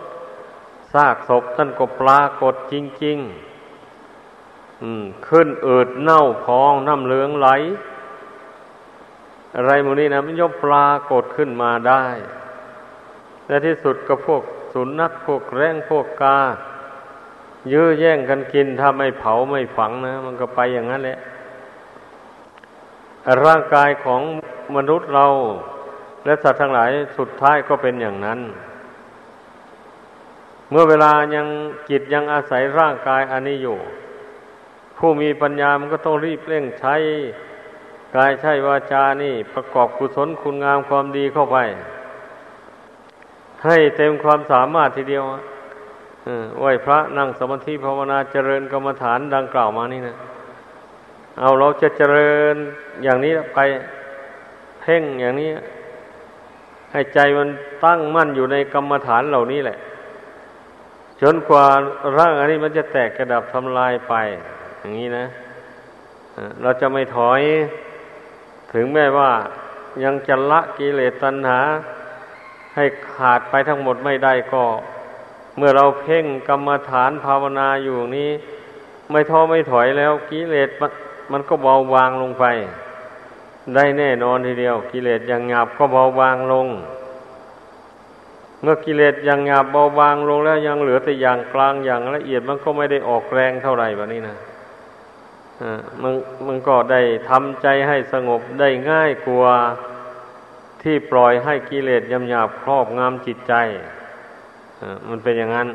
[0.93, 3.17] ซากศพท่านก็ปรากฏจริง
[4.03, 7.47] ๆ ขึ้นอืดเน่าพองน้ำเหลืองไหล
[9.55, 12.05] อะไรมูนี้นะมันย่อมปรากฏขึ้นมาได้
[13.47, 14.43] และที่สุดก็พวก
[14.73, 16.39] สุนัขพวกแร้งพวกกา
[17.73, 21.19] ยื้อแย่งกันกินถ้าไม่เผาไม่ฝังนะ มันก็ไปอย่างนั้นแหละ
[23.45, 24.21] ร่างกายของ
[24.75, 25.27] มนุษย์เรา
[26.25, 28.39] และสัตว์ทั้งหลายสุดท้ายก็เป็นอย่างนั้น
[30.69, 31.47] เมื่อเวลายัง
[31.89, 33.77] จิตยังอาศัยร่างกายอันนี้อยู่
[34.97, 36.95] ผู้มีปัญญามันก็ต้องรีบเร่งใช้
[38.15, 41.57] กายใช้วาจานี่ประกอบกุศลคุณงามความดีเข้าไป
[43.65, 45.23] ให้เต็มความสามารถทีเดียว
[46.59, 50.15] ไหวพระนั่งสมาธิภาวนาเจริญกรรมฐานดังกล่าวมานี่นะ
[51.39, 52.55] เอาเราจะเจริญ
[53.03, 53.59] อย่างนี้ไป
[54.81, 55.51] เพ่งอย่างนี้
[56.91, 57.47] ให้ใจมัน
[57.85, 59.77] ตั้งมั่นอยู่ในกรรมฐานเหล่านี้แหละ
[61.21, 61.65] จนกว่า
[62.17, 64.13] ร่างอันนี้มันจะแตกกระดับทำลายไป
[64.79, 65.25] อย่างนี้นะ
[66.61, 67.41] เราจะไม่ถอย
[68.73, 69.31] ถึงแม้ว่า
[70.03, 71.59] ยังจะละกิเลสตัณหา
[72.75, 74.63] ให้ขาดไปทั้งหมดไม่ได้ก็
[75.57, 78.31] เมื่อเราเพ่งกรรมฐานภาวนาอยู่นี้
[79.11, 80.69] ไม่ท้อไม่ถอยแล้วกิเลส
[81.31, 82.45] มันก็เบาบางลงไป
[83.75, 86.67] ได้แน่นอนทีเดียว กิเลสอย่างหยาบก็เบาบางลง
[88.61, 94.35] เมื่อกิเลสอย่างหยาบเบาบางลงแล้วยังเหลือแต่อย่างกลางอย่างละเอียดมันก็ไม่ได้ออกแรงเท่าไหร่แบบนี้นะ
[95.61, 96.13] อ่ามัน
[96.47, 99.53] มันก็ได้ทำใจให้สงบได้ง่ายกว่า
[100.81, 103.53] ที่ปล่อยให้กิเลสยำหยาบครอบงำจิตใจ
[105.09, 105.69] มันเป็นอย่างนั้น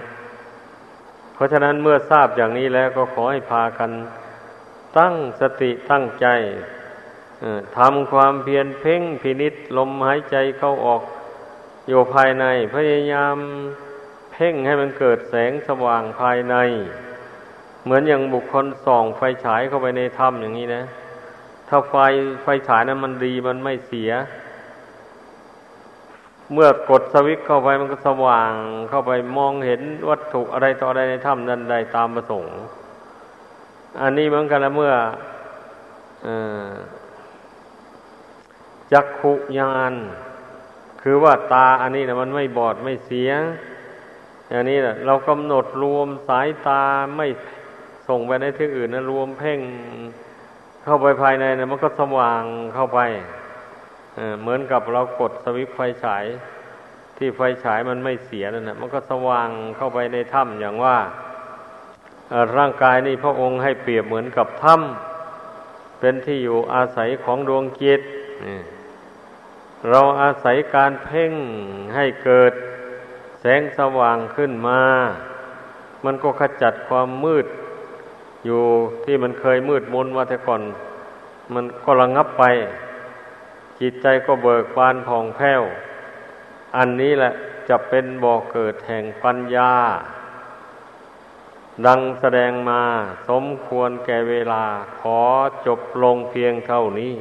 [1.34, 3.90] เพราะฉะนั้นเมื่อทราบอย่างนี้แล้วก็ขอให้พากัน
[4.98, 6.26] ตั้งสติตั้งใจ
[7.76, 11.02] ทำความเพียรเพ่งพินิษลมหายใจเข้าออก
[11.88, 13.36] อยู่ภายใน พยายาม
[14.32, 16.56] เพ่งให้มันเกิดแสงสว่างภายใน
[17.84, 20.84] เหมือนอย่างบุคคลส่องไฟฉายเข้าไปในถ้ำอย่างนี้นะ
[21.68, 21.94] ถ้าไฟ
[22.42, 24.10] ไฟฉายนั้นมันดีมันไม่เสีย
[26.52, 28.52] เมื่อกดสวิตเข้าไปมันก็สว่าง
[28.90, 32.56] เข้าไปมองเห็นวัตถุอะไรต่ออะไรในถ้ำนั้นได้ตามประสงค์
[34.00, 34.92] อันนี้เหมือนกันละเมื่อ
[36.26, 36.28] อ
[38.92, 39.94] จักขุยาน
[41.02, 43.30] คือว่าตาอันนี้นะมันไม่บอดไม่เสีย
[44.48, 46.82] อย่างนี้แหละเรากำหนดรวมสายตา
[47.16, 47.26] ไม่
[48.08, 49.60] ส่งไปในที่อื่นนะรวมเพ่ง
[50.84, 52.42] เข้าไปภายในนะมันก็สว่าง
[52.74, 53.00] เข้าไป
[54.40, 56.24] เหมือนกับเรากดสวิตไฟฉาย
[57.18, 60.96] ที่ไฟฉายมันไม่เสียนั่นนะมันก็สว่างเข้าไปในถ้ำอย่างว่า
[62.56, 68.00] ร่างกายนี่พระองค์ให้เปรียบเหมือนกับถ้ำเป็นที่อยู่อาศัยของดวงจิต
[69.88, 71.32] เราอาศัยการเพ่ง
[71.94, 72.52] ให้เกิด
[73.40, 74.80] แสงสว่างขึ้นมา
[76.04, 77.46] มันก็ขจัดความมืด
[78.44, 78.62] อยู่
[79.04, 80.62] ที่มันเคยมืดมนมาแต่ก่อน
[81.54, 82.44] มันก็ระงับไป
[83.80, 85.62] จิตใจก็เบิกบานผ่องแผ้ว
[86.76, 87.32] อันนี้แหละ
[87.68, 89.72] จะเป็นบ่อกเกิดแห่งปัญญา
[91.86, 92.82] ดังแสดงมา
[93.28, 94.64] สมควรแก่เวลา
[95.00, 95.20] ขอ
[95.66, 97.14] จบลงเพียงเท่านี้